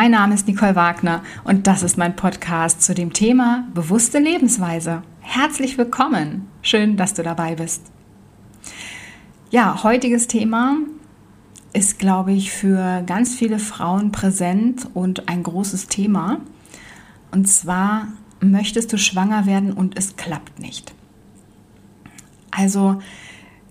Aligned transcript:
Mein 0.00 0.12
Name 0.12 0.36
ist 0.36 0.46
Nicole 0.46 0.76
Wagner 0.76 1.24
und 1.42 1.66
das 1.66 1.82
ist 1.82 1.98
mein 1.98 2.14
Podcast 2.14 2.82
zu 2.82 2.94
dem 2.94 3.12
Thema 3.12 3.66
bewusste 3.74 4.20
Lebensweise. 4.20 5.02
Herzlich 5.18 5.76
willkommen. 5.76 6.46
Schön, 6.62 6.96
dass 6.96 7.14
du 7.14 7.24
dabei 7.24 7.56
bist. 7.56 7.82
Ja, 9.50 9.82
heutiges 9.82 10.28
Thema 10.28 10.76
ist, 11.72 11.98
glaube 11.98 12.30
ich, 12.30 12.52
für 12.52 13.02
ganz 13.06 13.34
viele 13.34 13.58
Frauen 13.58 14.12
präsent 14.12 14.86
und 14.94 15.28
ein 15.28 15.42
großes 15.42 15.88
Thema. 15.88 16.42
Und 17.32 17.48
zwar 17.48 18.06
möchtest 18.38 18.92
du 18.92 18.98
schwanger 18.98 19.46
werden 19.46 19.72
und 19.72 19.98
es 19.98 20.14
klappt 20.14 20.60
nicht. 20.60 20.94
Also, 22.52 23.02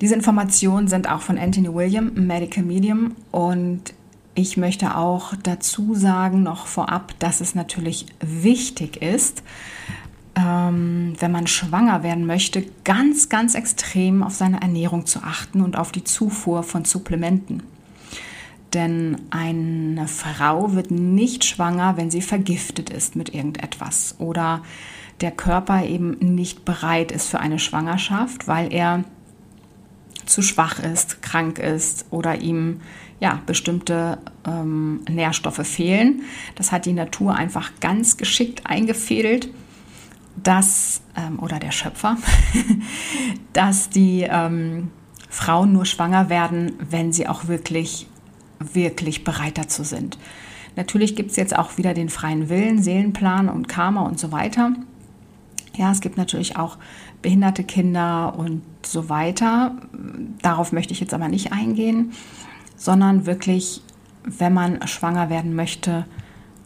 diese 0.01 0.15
Informationen 0.15 0.89
sind 0.89 1.09
auch 1.09 1.21
von 1.21 1.37
Anthony 1.37 1.73
William, 1.73 2.11
Medical 2.15 2.65
Medium, 2.65 3.15
und 3.31 3.93
ich 4.37 4.55
möchte 4.55 4.95
auch 4.95 5.33
dazu 5.41 5.95
sagen, 5.95 6.43
noch 6.43 6.67
vorab, 6.67 7.15
dass 7.17 7.41
es 7.41 7.55
natürlich 7.55 8.05
wichtig 8.19 9.01
ist, 9.01 9.41
ähm, 10.35 11.15
wenn 11.19 11.31
man 11.31 11.47
schwanger 11.47 12.03
werden 12.03 12.27
möchte, 12.27 12.63
ganz, 12.83 13.29
ganz 13.29 13.55
extrem 13.55 14.21
auf 14.21 14.35
seine 14.35 14.61
Ernährung 14.61 15.07
zu 15.07 15.23
achten 15.23 15.61
und 15.61 15.75
auf 15.75 15.91
die 15.91 16.03
Zufuhr 16.03 16.61
von 16.61 16.85
Supplementen. 16.85 17.63
Denn 18.73 19.17
eine 19.31 20.07
Frau 20.07 20.73
wird 20.73 20.91
nicht 20.91 21.43
schwanger, 21.43 21.97
wenn 21.97 22.11
sie 22.11 22.21
vergiftet 22.21 22.91
ist 22.91 23.15
mit 23.15 23.33
irgendetwas 23.33 24.15
oder 24.19 24.61
der 25.21 25.31
Körper 25.31 25.83
eben 25.83 26.11
nicht 26.19 26.63
bereit 26.63 27.11
ist 27.11 27.27
für 27.27 27.39
eine 27.39 27.57
Schwangerschaft, 27.57 28.47
weil 28.47 28.71
er 28.71 29.03
zu 30.27 30.43
schwach 30.43 30.77
ist, 30.77 31.23
krank 31.23 31.57
ist 31.57 32.05
oder 32.11 32.39
ihm 32.41 32.81
ja, 33.19 33.41
bestimmte 33.45 34.19
ähm, 34.45 35.01
Nährstoffe 35.09 35.65
fehlen. 35.65 36.21
Das 36.55 36.71
hat 36.71 36.85
die 36.85 36.93
Natur 36.93 37.35
einfach 37.35 37.71
ganz 37.79 38.17
geschickt 38.17 38.61
eingefädelt, 38.65 39.49
dass, 40.35 41.01
ähm, 41.15 41.39
oder 41.39 41.59
der 41.59 41.71
Schöpfer, 41.71 42.17
dass 43.53 43.89
die 43.89 44.27
ähm, 44.29 44.91
Frauen 45.29 45.73
nur 45.73 45.85
schwanger 45.85 46.29
werden, 46.29 46.73
wenn 46.89 47.11
sie 47.11 47.27
auch 47.27 47.47
wirklich, 47.47 48.07
wirklich 48.59 49.23
bereit 49.23 49.57
dazu 49.57 49.83
sind. 49.83 50.19
Natürlich 50.75 51.15
gibt 51.15 51.31
es 51.31 51.37
jetzt 51.37 51.57
auch 51.57 51.77
wieder 51.77 51.95
den 51.95 52.09
freien 52.09 52.49
Willen, 52.49 52.83
Seelenplan 52.83 53.49
und 53.49 53.67
Karma 53.67 54.01
und 54.01 54.19
so 54.19 54.31
weiter. 54.31 54.73
Ja, 55.75 55.91
es 55.91 56.01
gibt 56.01 56.17
natürlich 56.17 56.55
auch 56.55 56.77
behinderte 57.23 57.63
Kinder 57.63 58.35
und 58.37 58.61
so 58.85 59.09
weiter. 59.09 59.75
Darauf 60.43 60.71
möchte 60.71 60.93
ich 60.93 60.99
jetzt 60.99 61.15
aber 61.15 61.29
nicht 61.29 61.51
eingehen 61.51 62.13
sondern 62.77 63.25
wirklich, 63.25 63.81
wenn 64.23 64.53
man 64.53 64.87
schwanger 64.87 65.29
werden 65.29 65.55
möchte, 65.55 66.05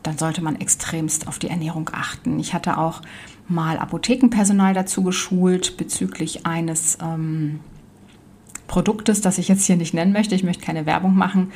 dann 0.03 0.17
sollte 0.17 0.43
man 0.43 0.59
extremst 0.59 1.27
auf 1.27 1.39
die 1.39 1.49
Ernährung 1.49 1.89
achten. 1.93 2.39
Ich 2.39 2.53
hatte 2.53 2.77
auch 2.77 3.01
mal 3.47 3.77
Apothekenpersonal 3.79 4.73
dazu 4.73 5.03
geschult 5.03 5.77
bezüglich 5.77 6.45
eines 6.45 6.97
ähm, 7.01 7.59
Produktes, 8.67 9.21
das 9.21 9.37
ich 9.37 9.47
jetzt 9.47 9.65
hier 9.65 9.75
nicht 9.75 9.93
nennen 9.93 10.13
möchte. 10.13 10.33
Ich 10.35 10.43
möchte 10.43 10.63
keine 10.63 10.85
Werbung 10.85 11.15
machen, 11.15 11.51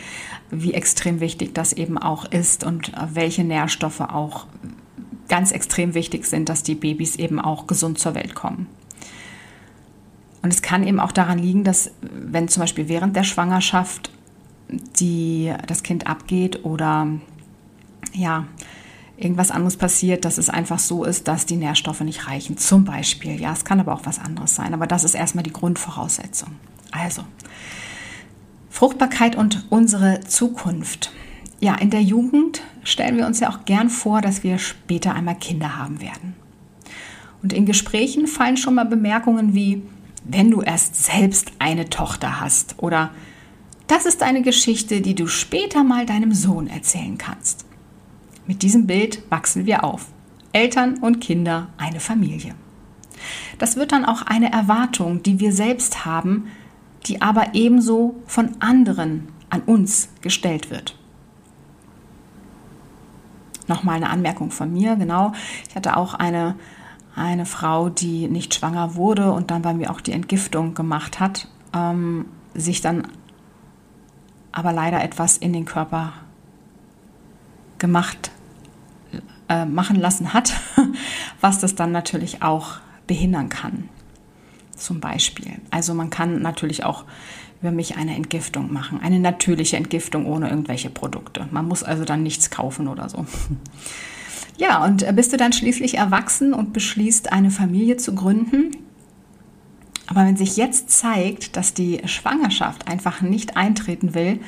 wie 0.52 0.74
extrem 0.74 1.20
wichtig 1.20 1.54
das 1.54 1.74
eben 1.74 1.98
auch 1.98 2.26
ist 2.26 2.64
und 2.64 2.92
welche 3.14 3.44
Nährstoffe 3.44 4.02
auch 4.02 4.48
ganz 5.28 5.52
extrem 5.52 5.94
wichtig 5.94 6.26
sind, 6.26 6.50
dass 6.50 6.62
die 6.62 6.76
Babys 6.76 7.16
eben 7.16 7.40
auch 7.40 7.68
gesund 7.68 8.00
zur 8.00 8.16
Welt 8.16 8.36
kommen. 8.36 8.68
Und 10.42 10.54
es 10.54 10.62
kann 10.62 10.86
eben 10.86 11.00
auch 11.00 11.12
daran 11.12 11.40
liegen, 11.40 11.64
dass 11.64 11.92
wenn 12.02 12.48
zum 12.48 12.62
Beispiel 12.62 12.88
während 12.88 13.16
der 13.16 13.24
Schwangerschaft 13.24 14.12
die 14.70 15.54
das 15.68 15.84
Kind 15.84 16.08
abgeht 16.08 16.66
oder 16.66 17.08
ja, 18.14 18.46
irgendwas 19.18 19.52
anderes 19.52 19.78
passiert, 19.78 20.26
dass 20.26 20.38
es 20.38 20.50
einfach 20.50 20.80
so 20.80 21.04
ist, 21.04 21.28
dass 21.28 21.46
die 21.46 21.56
Nährstoffe 21.56 22.02
nicht 22.02 22.28
reichen. 22.28 22.58
Zum 22.58 22.86
Beispiel, 22.86 23.40
ja, 23.40 23.54
es 23.54 23.66
kann 23.66 23.80
aber 23.80 23.94
auch 23.94 24.06
was 24.06 24.20
anderes 24.20 24.56
sein, 24.56 24.74
aber 24.74 24.88
das 24.88 25.04
ist 25.04 25.16
erstmal 25.16 25.44
die 25.44 25.54
Grundvoraussetzung. 25.54 26.52
Also, 26.92 27.24
Fruchtbarkeit 28.70 29.36
und 29.36 29.66
unsere 29.70 30.22
Zukunft. 30.22 31.12
Ja, 31.62 31.76
in 31.76 31.90
der 31.90 32.02
Jugend 32.02 32.62
stellen 32.84 33.18
wir 33.18 33.26
uns 33.26 33.40
ja 33.40 33.50
auch 33.50 33.66
gern 33.66 33.90
vor, 33.90 34.22
dass 34.22 34.44
wir 34.44 34.58
später 34.58 35.14
einmal 35.16 35.36
Kinder 35.36 35.78
haben 35.78 36.02
werden. 36.02 36.36
Und 37.42 37.54
in 37.54 37.66
Gesprächen 37.66 38.28
fallen 38.28 38.58
schon 38.58 38.76
mal 38.76 38.86
Bemerkungen 38.86 39.54
wie, 39.54 39.82
wenn 40.26 40.52
du 40.52 40.62
erst 40.62 41.04
selbst 41.04 41.54
eine 41.60 41.90
Tochter 41.90 42.42
hast 42.42 42.76
oder 42.80 43.12
das 43.88 44.06
ist 44.06 44.24
eine 44.24 44.42
Geschichte, 44.42 45.02
die 45.02 45.16
du 45.16 45.28
später 45.28 45.84
mal 45.84 46.06
deinem 46.06 46.34
Sohn 46.34 46.68
erzählen 46.68 47.18
kannst. 47.18 47.66
Mit 48.48 48.62
diesem 48.62 48.88
Bild 48.88 49.22
wachsen 49.30 49.66
wir 49.66 49.84
auf. 49.84 50.08
Eltern 50.54 51.00
und 51.00 51.20
Kinder, 51.20 51.68
eine 51.78 52.00
Familie. 52.00 52.56
Das 53.58 53.76
wird 53.76 53.92
dann 53.92 54.06
auch 54.06 54.22
eine 54.22 54.52
Erwartung, 54.52 55.24
die 55.24 55.40
wir 55.40 55.52
selbst 55.52 56.06
haben, 56.06 56.48
die 57.06 57.22
aber 57.22 57.54
ebenso 57.54 58.16
von 58.26 58.56
anderen 58.60 59.28
an 59.50 59.62
uns 59.62 60.10
gestellt 60.22 60.70
wird. 60.70 60.98
Nochmal 63.68 63.96
eine 63.96 64.10
Anmerkung 64.10 64.52
von 64.52 64.72
mir, 64.72 64.96
genau. 64.96 65.34
Ich 65.68 65.76
hatte 65.76 65.98
auch 65.98 66.14
eine, 66.14 66.56
eine 67.16 67.46
Frau, 67.46 67.90
die 67.90 68.28
nicht 68.28 68.54
schwanger 68.54 68.96
wurde 68.96 69.32
und 69.32 69.52
dann 69.52 69.62
bei 69.62 69.74
mir 69.74 69.92
auch 69.92 70.02
die 70.02 70.12
Entgiftung 70.12 70.74
gemacht 70.74 71.20
hat, 71.20 71.48
ähm, 71.74 72.26
sich 72.54 72.82
dann 72.82 73.08
aber 74.56 74.74
leider 74.74 75.04
etwas 75.04 75.38
in 75.38 75.54
den 75.54 75.66
Körper 75.66 76.14
gemacht, 77.78 78.32
äh, 79.50 79.66
machen 79.66 79.98
lassen 79.98 80.34
hat, 80.34 80.54
was 81.42 81.60
das 81.60 81.76
dann 81.76 81.92
natürlich 81.92 82.42
auch 82.42 82.78
behindern 83.06 83.50
kann. 83.50 83.90
Zum 84.76 85.00
Beispiel. 85.00 85.60
Also 85.70 85.94
man 85.94 86.10
kann 86.10 86.42
natürlich 86.42 86.84
auch 86.84 87.04
über 87.62 87.72
mich 87.72 87.98
eine 87.98 88.16
Entgiftung 88.16 88.74
machen, 88.74 89.00
eine 89.02 89.20
natürliche 89.20 89.78
Entgiftung 89.78 90.26
ohne 90.26 90.50
irgendwelche 90.50 90.90
Produkte. 90.90 91.48
Man 91.52 91.68
muss 91.68 91.84
also 91.84 92.06
dann 92.06 92.24
nichts 92.24 92.50
kaufen 92.50 92.88
oder 92.88 93.08
so. 93.10 93.26
Ja, 94.58 94.86
und 94.86 95.06
bist 95.18 95.34
du 95.34 95.38
dann 95.38 95.52
schließlich 95.52 95.98
erwachsen 95.98 96.54
und 96.54 96.72
beschließt, 96.72 97.34
eine 97.34 97.52
Familie 97.52 97.98
zu 97.98 98.16
gründen, 98.16 98.72
aber 100.08 100.26
wenn 100.26 100.38
sich 100.38 100.58
jetzt 100.58 100.90
zeigt, 100.90 101.56
dass 101.56 101.74
die 101.74 102.02
Schwangerschaft 102.06 102.88
einfach 102.88 103.22
nicht 103.22 103.58
eintreten 103.58 104.14
will, 104.14 104.40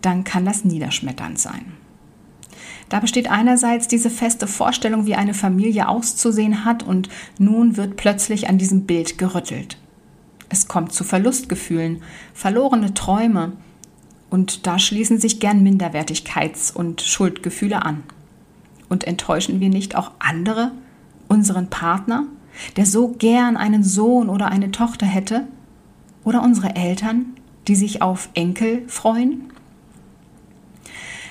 dann 0.00 0.24
kann 0.24 0.44
das 0.44 0.64
niederschmetternd 0.64 1.38
sein. 1.38 1.72
Da 2.88 3.00
besteht 3.00 3.30
einerseits 3.30 3.86
diese 3.88 4.10
feste 4.10 4.46
Vorstellung, 4.46 5.06
wie 5.06 5.14
eine 5.14 5.34
Familie 5.34 5.88
auszusehen 5.88 6.64
hat, 6.64 6.82
und 6.82 7.08
nun 7.38 7.76
wird 7.76 7.96
plötzlich 7.96 8.48
an 8.48 8.58
diesem 8.58 8.84
Bild 8.84 9.18
gerüttelt. 9.18 9.76
Es 10.48 10.68
kommt 10.68 10.92
zu 10.92 11.04
Verlustgefühlen, 11.04 12.02
verlorene 12.32 12.94
Träume, 12.94 13.52
und 14.30 14.66
da 14.66 14.78
schließen 14.78 15.18
sich 15.18 15.40
gern 15.40 15.66
Minderwertigkeits- 15.66 16.72
und 16.72 17.00
Schuldgefühle 17.00 17.82
an. 17.82 18.02
Und 18.88 19.04
enttäuschen 19.04 19.60
wir 19.60 19.68
nicht 19.68 19.94
auch 19.96 20.12
andere, 20.18 20.72
unseren 21.28 21.68
Partner, 21.68 22.26
der 22.76 22.86
so 22.86 23.08
gern 23.08 23.56
einen 23.56 23.84
Sohn 23.84 24.28
oder 24.28 24.48
eine 24.48 24.70
Tochter 24.70 25.06
hätte? 25.06 25.46
Oder 26.24 26.42
unsere 26.42 26.76
Eltern, 26.76 27.26
die 27.66 27.76
sich 27.76 28.02
auf 28.02 28.28
Enkel 28.34 28.82
freuen? 28.88 29.52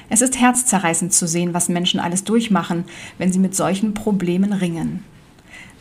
Es 0.10 0.22
ist 0.22 0.40
herzzerreißend 0.40 1.12
zu 1.12 1.28
sehen, 1.28 1.54
was 1.54 1.70
Menschen 1.70 2.00
alles 2.00 2.24
durchmachen, 2.24 2.86
wenn 3.18 3.32
sie 3.32 3.40
mit 3.40 3.56
solchen 3.56 3.94
Problemen 3.94 4.54
ringen. 4.54 5.04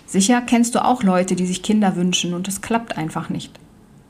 Sicher 0.07 0.41
kennst 0.41 0.75
du 0.75 0.85
auch 0.85 1.03
Leute, 1.03 1.37
die 1.37 1.47
sich 1.47 1.63
Kinder 1.63 1.97
wünschen 1.97 2.35
und 2.35 2.49
es 2.49 2.61
klappt 2.61 2.97
einfach 2.97 3.29
nicht. 3.29 3.59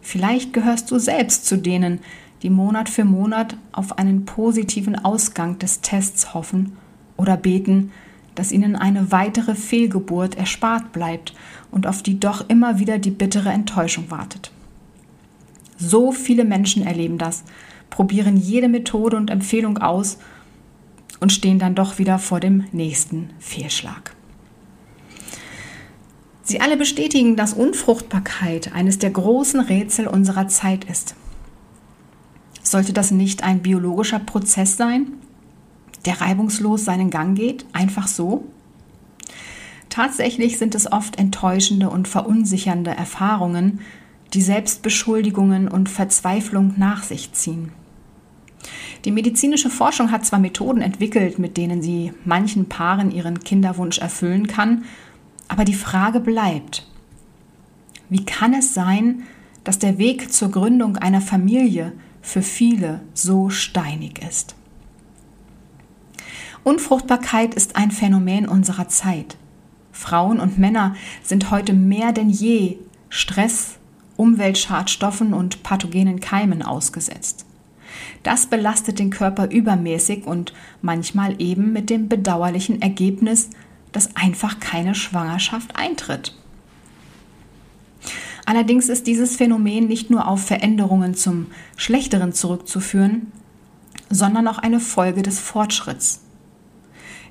Vielleicht 0.00 0.52
gehörst 0.52 0.90
du 0.90 0.98
selbst 0.98 1.46
zu 1.46 1.58
denen, 1.58 2.00
die 2.42 2.50
Monat 2.50 2.88
für 2.88 3.04
Monat 3.04 3.56
auf 3.72 3.98
einen 3.98 4.24
positiven 4.24 4.94
Ausgang 5.04 5.58
des 5.58 5.80
Tests 5.80 6.34
hoffen 6.34 6.76
oder 7.16 7.36
beten, 7.36 7.92
dass 8.36 8.52
ihnen 8.52 8.76
eine 8.76 9.10
weitere 9.10 9.54
Fehlgeburt 9.54 10.36
erspart 10.36 10.92
bleibt 10.92 11.34
und 11.70 11.86
auf 11.86 12.02
die 12.02 12.20
doch 12.20 12.48
immer 12.48 12.78
wieder 12.78 12.98
die 12.98 13.10
bittere 13.10 13.48
Enttäuschung 13.48 14.10
wartet. 14.10 14.52
So 15.78 16.12
viele 16.12 16.44
Menschen 16.44 16.86
erleben 16.86 17.18
das, 17.18 17.44
probieren 17.90 18.36
jede 18.36 18.68
Methode 18.68 19.16
und 19.16 19.30
Empfehlung 19.30 19.78
aus 19.78 20.18
und 21.20 21.32
stehen 21.32 21.58
dann 21.58 21.74
doch 21.74 21.98
wieder 21.98 22.18
vor 22.18 22.40
dem 22.40 22.64
nächsten 22.72 23.30
Fehlschlag. 23.38 24.14
Sie 26.42 26.60
alle 26.60 26.76
bestätigen, 26.76 27.34
dass 27.34 27.54
Unfruchtbarkeit 27.54 28.72
eines 28.72 28.98
der 28.98 29.10
großen 29.10 29.58
Rätsel 29.58 30.06
unserer 30.06 30.46
Zeit 30.46 30.84
ist. 30.84 31.16
Sollte 32.62 32.92
das 32.92 33.10
nicht 33.10 33.42
ein 33.42 33.62
biologischer 33.62 34.20
Prozess 34.20 34.76
sein, 34.76 35.14
der 36.06 36.20
reibungslos 36.20 36.84
seinen 36.84 37.10
Gang 37.10 37.36
geht, 37.36 37.66
einfach 37.72 38.06
so? 38.06 38.44
Tatsächlich 39.88 40.58
sind 40.58 40.74
es 40.74 40.90
oft 40.90 41.18
enttäuschende 41.18 41.90
und 41.90 42.08
verunsichernde 42.08 42.90
Erfahrungen, 42.90 43.80
die 44.34 44.42
Selbstbeschuldigungen 44.42 45.68
und 45.68 45.88
Verzweiflung 45.88 46.74
nach 46.76 47.02
sich 47.02 47.32
ziehen. 47.32 47.72
Die 49.04 49.12
medizinische 49.12 49.70
Forschung 49.70 50.10
hat 50.10 50.26
zwar 50.26 50.38
Methoden 50.40 50.80
entwickelt, 50.80 51.38
mit 51.38 51.56
denen 51.56 51.80
sie 51.80 52.12
manchen 52.24 52.68
Paaren 52.68 53.10
ihren 53.12 53.40
Kinderwunsch 53.40 53.98
erfüllen 53.98 54.48
kann, 54.48 54.84
aber 55.48 55.64
die 55.64 55.74
Frage 55.74 56.20
bleibt, 56.20 56.86
wie 58.08 58.24
kann 58.24 58.54
es 58.54 58.74
sein, 58.74 59.22
dass 59.64 59.78
der 59.78 59.98
Weg 59.98 60.32
zur 60.32 60.50
Gründung 60.50 60.96
einer 60.96 61.20
Familie 61.20 61.92
für 62.20 62.42
viele 62.42 63.00
so 63.14 63.48
steinig 63.48 64.20
ist? 64.28 64.56
Unfruchtbarkeit 66.66 67.54
ist 67.54 67.76
ein 67.76 67.92
Phänomen 67.92 68.48
unserer 68.48 68.88
Zeit. 68.88 69.36
Frauen 69.92 70.40
und 70.40 70.58
Männer 70.58 70.96
sind 71.22 71.52
heute 71.52 71.72
mehr 71.72 72.10
denn 72.10 72.28
je 72.28 72.78
Stress, 73.08 73.76
Umweltschadstoffen 74.16 75.32
und 75.32 75.62
pathogenen 75.62 76.18
Keimen 76.18 76.62
ausgesetzt. 76.62 77.46
Das 78.24 78.46
belastet 78.46 78.98
den 78.98 79.10
Körper 79.10 79.48
übermäßig 79.48 80.26
und 80.26 80.54
manchmal 80.82 81.40
eben 81.40 81.72
mit 81.72 81.88
dem 81.88 82.08
bedauerlichen 82.08 82.82
Ergebnis, 82.82 83.50
dass 83.92 84.16
einfach 84.16 84.58
keine 84.58 84.96
Schwangerschaft 84.96 85.76
eintritt. 85.76 86.34
Allerdings 88.44 88.88
ist 88.88 89.06
dieses 89.06 89.36
Phänomen 89.36 89.86
nicht 89.86 90.10
nur 90.10 90.26
auf 90.26 90.44
Veränderungen 90.44 91.14
zum 91.14 91.46
Schlechteren 91.76 92.32
zurückzuführen, 92.32 93.30
sondern 94.10 94.48
auch 94.48 94.58
eine 94.58 94.80
Folge 94.80 95.22
des 95.22 95.38
Fortschritts. 95.38 96.25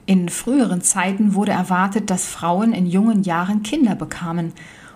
In 0.07 0.29
früheren 0.29 0.81
Zeiten 0.81 1.33
wurde 1.33 1.51
erwartet, 1.51 2.09
dass 2.09 2.27
Frauen 2.27 2.73
in 2.73 2.85
jungen 2.85 3.23
Jahren 3.23 3.63
Kinder 3.63 3.95
bekamen, 3.95 4.53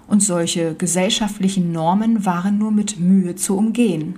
und 0.08 0.24
solche 0.24 0.74
gesellschaftlichen 0.74 1.72
Normen 1.72 2.26
waren 2.26 2.58
nur 2.58 2.72
mit 2.72 3.00
Mühe 3.00 3.36
zu 3.36 3.56
umgehen. 3.56 4.18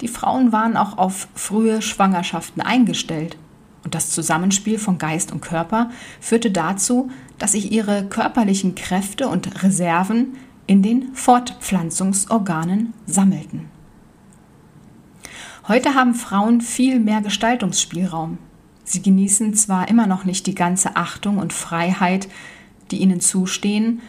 Die 0.00 0.08
Frauen 0.08 0.52
waren 0.52 0.76
auch 0.76 0.96
auf 0.96 1.28
frühe 1.34 1.82
Schwangerschaften 1.82 2.62
eingestellt. 2.62 3.36
Und 3.82 3.94
das 3.94 4.10
Zusammenspiel 4.10 4.78
von 4.78 4.98
Geist 4.98 5.32
und 5.32 5.40
Körper 5.40 5.90
führte 6.20 6.50
dazu, 6.50 7.10
dass 7.38 7.52
sich 7.52 7.72
ihre 7.72 8.04
körperlichen 8.04 8.74
Kräfte 8.74 9.28
und 9.28 9.62
Reserven 9.62 10.36
in 10.66 10.82
den 10.82 11.14
Fortpflanzungsorganen 11.14 12.92
sammelten. 13.06 13.68
Heute 15.66 15.94
haben 15.94 16.14
Frauen 16.14 16.60
viel 16.60 17.00
mehr 17.00 17.22
Gestaltungsspielraum. 17.22 18.38
Sie 18.90 19.02
genießen 19.02 19.54
zwar 19.54 19.86
immer 19.86 20.08
noch 20.08 20.24
nicht 20.24 20.48
die 20.48 20.54
ganze 20.56 20.96
Achtung 20.96 21.38
und 21.38 21.52
Freiheit, 21.52 22.26
die 22.90 22.96
ihnen 22.96 23.20
zustehen, 23.20 24.00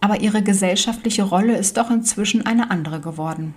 aber 0.00 0.20
ihre 0.20 0.40
gesellschaftliche 0.44 1.24
Rolle 1.24 1.56
ist 1.56 1.78
doch 1.78 1.90
inzwischen 1.90 2.46
eine 2.46 2.70
andere 2.70 3.00
geworden. 3.00 3.54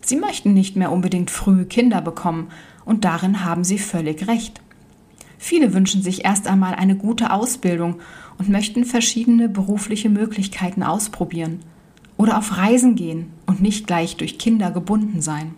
Sie 0.00 0.16
möchten 0.16 0.54
nicht 0.54 0.74
mehr 0.74 0.90
unbedingt 0.90 1.30
früh 1.30 1.66
Kinder 1.66 2.00
bekommen, 2.00 2.48
und 2.84 3.04
darin 3.04 3.44
haben 3.44 3.62
sie 3.62 3.78
völlig 3.78 4.26
recht. 4.26 4.60
Viele 5.38 5.72
wünschen 5.72 6.02
sich 6.02 6.24
erst 6.24 6.48
einmal 6.48 6.74
eine 6.74 6.96
gute 6.96 7.30
Ausbildung 7.30 8.00
und 8.38 8.48
möchten 8.48 8.84
verschiedene 8.84 9.48
berufliche 9.48 10.08
Möglichkeiten 10.08 10.82
ausprobieren 10.82 11.60
oder 12.16 12.38
auf 12.38 12.56
Reisen 12.56 12.96
gehen 12.96 13.30
und 13.46 13.62
nicht 13.62 13.86
gleich 13.86 14.16
durch 14.16 14.36
Kinder 14.36 14.72
gebunden 14.72 15.20
sein. 15.20 15.54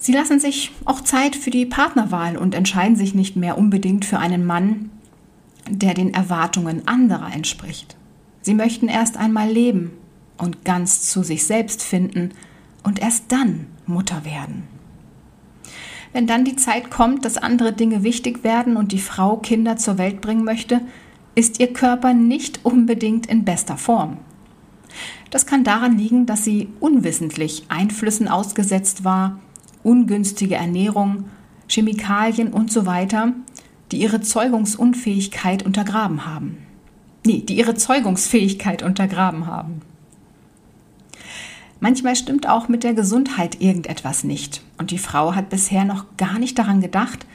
Sie 0.00 0.12
lassen 0.12 0.40
sich 0.40 0.72
auch 0.86 1.02
Zeit 1.02 1.36
für 1.36 1.50
die 1.50 1.66
Partnerwahl 1.66 2.38
und 2.38 2.54
entscheiden 2.54 2.96
sich 2.96 3.14
nicht 3.14 3.36
mehr 3.36 3.58
unbedingt 3.58 4.06
für 4.06 4.18
einen 4.18 4.46
Mann, 4.46 4.90
der 5.68 5.92
den 5.92 6.14
Erwartungen 6.14 6.88
anderer 6.88 7.32
entspricht. 7.32 7.96
Sie 8.40 8.54
möchten 8.54 8.88
erst 8.88 9.18
einmal 9.18 9.50
leben 9.50 9.92
und 10.38 10.64
ganz 10.64 11.02
zu 11.02 11.22
sich 11.22 11.44
selbst 11.44 11.82
finden 11.82 12.30
und 12.82 12.98
erst 12.98 13.30
dann 13.30 13.66
Mutter 13.86 14.24
werden. 14.24 14.62
Wenn 16.14 16.26
dann 16.26 16.46
die 16.46 16.56
Zeit 16.56 16.90
kommt, 16.90 17.26
dass 17.26 17.36
andere 17.36 17.74
Dinge 17.74 18.02
wichtig 18.02 18.42
werden 18.42 18.78
und 18.78 18.92
die 18.92 18.98
Frau 18.98 19.36
Kinder 19.36 19.76
zur 19.76 19.98
Welt 19.98 20.22
bringen 20.22 20.44
möchte, 20.44 20.80
ist 21.34 21.60
ihr 21.60 21.74
Körper 21.74 22.14
nicht 22.14 22.60
unbedingt 22.64 23.26
in 23.26 23.44
bester 23.44 23.76
Form. 23.76 24.16
Das 25.28 25.44
kann 25.44 25.62
daran 25.62 25.98
liegen, 25.98 26.24
dass 26.24 26.42
sie 26.42 26.68
unwissentlich 26.80 27.66
Einflüssen 27.68 28.28
ausgesetzt 28.28 29.04
war, 29.04 29.38
ungünstige 29.82 30.56
Ernährung, 30.56 31.24
Chemikalien 31.68 32.52
und 32.52 32.72
so 32.72 32.86
weiter, 32.86 33.32
die 33.92 33.98
ihre 33.98 34.20
Zeugungsunfähigkeit 34.20 35.64
untergraben 35.64 36.26
haben. 36.26 36.58
Nee, 37.24 37.40
die 37.40 37.56
ihre 37.56 37.74
Zeugungsfähigkeit 37.74 38.82
untergraben 38.82 39.46
haben. 39.46 39.82
Manchmal 41.80 42.14
stimmt 42.14 42.48
auch 42.48 42.68
mit 42.68 42.84
der 42.84 42.94
Gesundheit 42.94 43.60
irgendetwas 43.60 44.22
nicht 44.22 44.62
und 44.78 44.90
die 44.90 44.98
Frau 44.98 45.34
hat 45.34 45.48
bisher 45.48 45.84
noch 45.84 46.04
gar 46.18 46.38
nicht 46.38 46.58
daran 46.58 46.80
gedacht, 46.80 47.26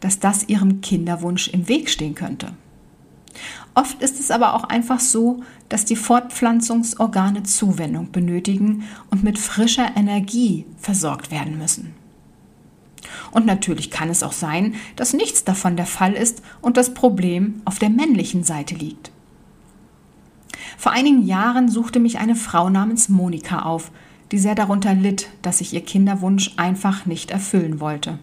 dass 0.00 0.18
das 0.18 0.48
ihrem 0.48 0.80
Kinderwunsch 0.80 1.48
im 1.48 1.68
Weg 1.68 1.88
stehen 1.88 2.14
könnte. 2.14 2.52
Oft 3.74 4.00
ist 4.00 4.20
es 4.20 4.30
aber 4.30 4.54
auch 4.54 4.64
einfach 4.64 5.00
so, 5.00 5.42
dass 5.68 5.84
die 5.84 5.96
Fortpflanzungsorgane 5.96 7.42
Zuwendung 7.42 8.12
benötigen 8.12 8.84
und 9.10 9.24
mit 9.24 9.38
frischer 9.38 9.96
Energie 9.96 10.64
versorgt 10.78 11.32
werden 11.32 11.58
müssen. 11.58 11.94
Und 13.32 13.46
natürlich 13.46 13.90
kann 13.90 14.08
es 14.08 14.22
auch 14.22 14.32
sein, 14.32 14.74
dass 14.94 15.12
nichts 15.12 15.44
davon 15.44 15.76
der 15.76 15.86
Fall 15.86 16.12
ist 16.12 16.42
und 16.60 16.76
das 16.76 16.94
Problem 16.94 17.62
auf 17.64 17.78
der 17.80 17.90
männlichen 17.90 18.44
Seite 18.44 18.76
liegt. 18.76 19.10
Vor 20.78 20.92
einigen 20.92 21.26
Jahren 21.26 21.68
suchte 21.68 21.98
mich 21.98 22.18
eine 22.18 22.36
Frau 22.36 22.70
namens 22.70 23.08
Monika 23.08 23.62
auf, 23.62 23.90
die 24.32 24.38
sehr 24.38 24.54
darunter 24.54 24.94
litt, 24.94 25.28
dass 25.42 25.58
sich 25.58 25.72
ihr 25.72 25.84
Kinderwunsch 25.84 26.52
einfach 26.56 27.06
nicht 27.06 27.30
erfüllen 27.30 27.80
wollte. 27.80 28.18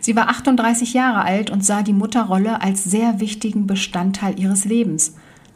Sie 0.00 0.16
war 0.16 0.28
38 0.28 0.94
Jahre 0.94 1.22
alt 1.22 1.50
und 1.50 1.64
sah 1.64 1.82
die 1.82 1.92
Mutterrolle 1.92 2.60
als 2.62 2.84
sehr 2.84 3.20
wichtigen 3.20 3.66
Bestandteil 3.66 4.38
ihres 4.38 4.64
Lebens. 4.64 5.14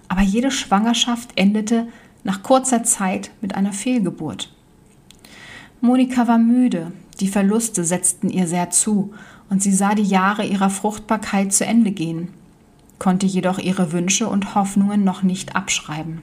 Aber 0.08 0.22
jede 0.22 0.50
Schwangerschaft 0.50 1.30
endete 1.36 1.86
nach 2.24 2.42
kurzer 2.42 2.82
Zeit 2.82 3.30
mit 3.40 3.54
einer 3.54 3.72
Fehlgeburt. 3.72 4.52
Monika 5.80 6.28
war 6.28 6.38
müde, 6.38 6.92
die 7.20 7.28
Verluste 7.28 7.84
setzten 7.84 8.28
ihr 8.28 8.46
sehr 8.46 8.70
zu 8.70 9.12
und 9.48 9.62
sie 9.62 9.72
sah 9.72 9.94
die 9.94 10.02
Jahre 10.02 10.44
ihrer 10.44 10.70
Fruchtbarkeit 10.70 11.52
zu 11.52 11.64
Ende 11.64 11.90
gehen, 11.90 12.28
konnte 12.98 13.26
jedoch 13.26 13.58
ihre 13.58 13.92
Wünsche 13.92 14.28
und 14.28 14.54
Hoffnungen 14.54 15.04
noch 15.04 15.22
nicht 15.22 15.56
abschreiben. 15.56 16.22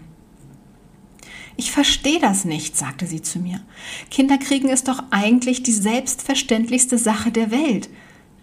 Ich 1.59 1.71
verstehe 1.71 2.19
das 2.19 2.45
nicht, 2.45 2.77
sagte 2.77 3.07
sie 3.07 3.23
zu 3.23 3.39
mir. 3.39 3.59
Kinderkriegen 4.11 4.69
ist 4.69 4.87
doch 4.87 5.01
eigentlich 5.09 5.63
die 5.63 5.73
selbstverständlichste 5.73 6.99
Sache 6.99 7.31
der 7.31 7.49
Welt. 7.49 7.89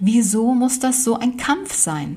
Wieso 0.01 0.53
muss 0.53 0.81
das 0.81 1.05
so 1.05 1.17
ein 1.17 1.37
Kampf 1.37 1.75
sein? 1.75 2.17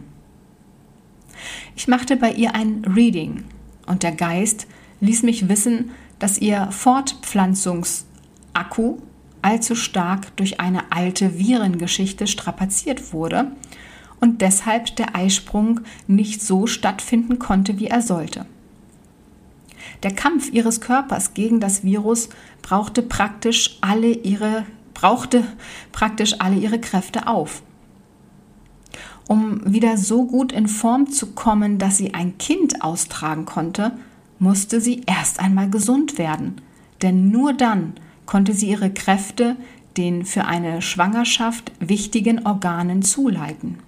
Ich 1.76 1.88
machte 1.88 2.18
bei 2.18 2.32
ihr 2.32 2.56
ein 2.56 2.84
Reading 2.84 3.44
und 3.86 4.02
der 4.02 4.12
Geist 4.12 4.66
ließ 5.00 5.22
mich 5.22 5.48
wissen, 5.48 5.92
dass 6.18 6.40
ihr 6.40 6.72
Fortpflanzungsakku 6.72 8.98
allzu 9.44 9.76
stark 9.76 10.36
durch 10.36 10.60
eine 10.60 10.92
alte 10.92 11.38
Virengeschichte 11.38 12.26
strapaziert 12.26 13.14
wurde 13.14 13.52
und 14.20 14.42
deshalb 14.42 14.96
der 14.96 15.16
Eisprung 15.16 15.82
nicht 16.08 16.42
so 16.42 16.66
stattfinden 16.66 17.38
konnte, 17.38 17.78
wie 17.78 17.86
er 17.86 18.02
sollte. 18.02 18.48
Der 20.04 20.14
Kampf 20.14 20.52
ihres 20.52 20.82
Körpers 20.82 21.34
gegen 21.34 21.60
das 21.60 21.84
Virus 21.84 22.30
brauchte 22.62 23.02
praktisch 23.02 23.78
alle 23.82 24.12
ihre, 24.12 24.66
brauchte 24.94 25.44
praktisch 25.92 26.36
alle 26.40 26.56
ihre 26.56 26.80
Kräfte 26.80 27.28
auf. 27.28 27.64
Um 29.28 29.62
wieder 29.74 29.98
so 29.98 30.26
gut 30.26 30.52
in 30.52 30.68
Form 30.68 31.10
zu 31.10 31.34
kommen, 31.34 31.80
dass 31.80 31.98
sie 31.98 32.14
ein 32.14 32.38
Kind 32.38 32.82
austragen 32.82 33.46
konnte, 33.46 33.92
musste 34.40 34.80
sie 34.80 35.02
erst 35.06 35.40
einmal 35.40 35.70
gesund 35.70 36.18
werden. 36.18 36.62
Denn 37.02 37.30
nur 37.30 37.54
dann 37.54 37.94
konnte 38.26 38.54
sie 38.54 38.70
ihre 38.70 38.92
Kräfte 38.92 39.58
den 39.98 40.26
für 40.26 40.46
eine 40.46 40.82
Schwangerschaft 40.82 41.72
wichtigen 41.80 42.46
Organen 42.46 43.02
zuleiten. 43.02 43.80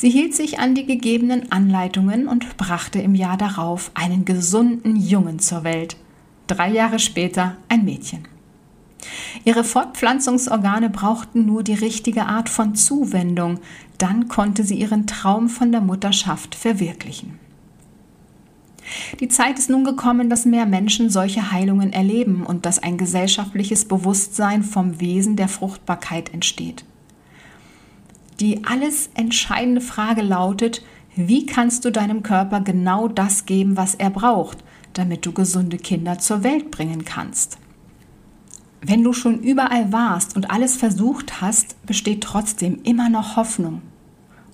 Sie 0.00 0.08
hielt 0.08 0.34
sich 0.34 0.58
an 0.58 0.74
die 0.74 0.86
gegebenen 0.86 1.52
Anleitungen 1.52 2.26
und 2.26 2.56
brachte 2.56 3.00
im 3.00 3.14
Jahr 3.14 3.36
darauf 3.36 3.90
einen 3.92 4.24
gesunden 4.24 4.96
Jungen 4.96 5.40
zur 5.40 5.62
Welt. 5.62 5.98
Drei 6.46 6.70
Jahre 6.70 6.98
später 6.98 7.58
ein 7.68 7.84
Mädchen. 7.84 8.26
Ihre 9.44 9.62
Fortpflanzungsorgane 9.62 10.88
brauchten 10.88 11.44
nur 11.44 11.62
die 11.62 11.74
richtige 11.74 12.24
Art 12.24 12.48
von 12.48 12.74
Zuwendung, 12.74 13.60
dann 13.98 14.28
konnte 14.28 14.64
sie 14.64 14.76
ihren 14.76 15.06
Traum 15.06 15.50
von 15.50 15.70
der 15.70 15.82
Mutterschaft 15.82 16.54
verwirklichen. 16.54 17.38
Die 19.20 19.28
Zeit 19.28 19.58
ist 19.58 19.68
nun 19.68 19.84
gekommen, 19.84 20.30
dass 20.30 20.46
mehr 20.46 20.64
Menschen 20.64 21.10
solche 21.10 21.52
Heilungen 21.52 21.92
erleben 21.92 22.46
und 22.46 22.64
dass 22.64 22.82
ein 22.82 22.96
gesellschaftliches 22.96 23.84
Bewusstsein 23.84 24.62
vom 24.62 24.98
Wesen 24.98 25.36
der 25.36 25.48
Fruchtbarkeit 25.48 26.32
entsteht. 26.32 26.86
Die 28.40 28.64
alles 28.64 29.10
entscheidende 29.14 29.82
Frage 29.82 30.22
lautet, 30.22 30.82
wie 31.14 31.44
kannst 31.44 31.84
du 31.84 31.92
deinem 31.92 32.22
Körper 32.22 32.62
genau 32.62 33.06
das 33.06 33.44
geben, 33.44 33.76
was 33.76 33.94
er 33.94 34.08
braucht, 34.08 34.64
damit 34.94 35.26
du 35.26 35.32
gesunde 35.32 35.76
Kinder 35.76 36.18
zur 36.18 36.42
Welt 36.42 36.70
bringen 36.70 37.04
kannst? 37.04 37.58
Wenn 38.80 39.04
du 39.04 39.12
schon 39.12 39.40
überall 39.40 39.92
warst 39.92 40.36
und 40.36 40.50
alles 40.50 40.76
versucht 40.76 41.42
hast, 41.42 41.84
besteht 41.84 42.22
trotzdem 42.22 42.80
immer 42.82 43.10
noch 43.10 43.36
Hoffnung. 43.36 43.82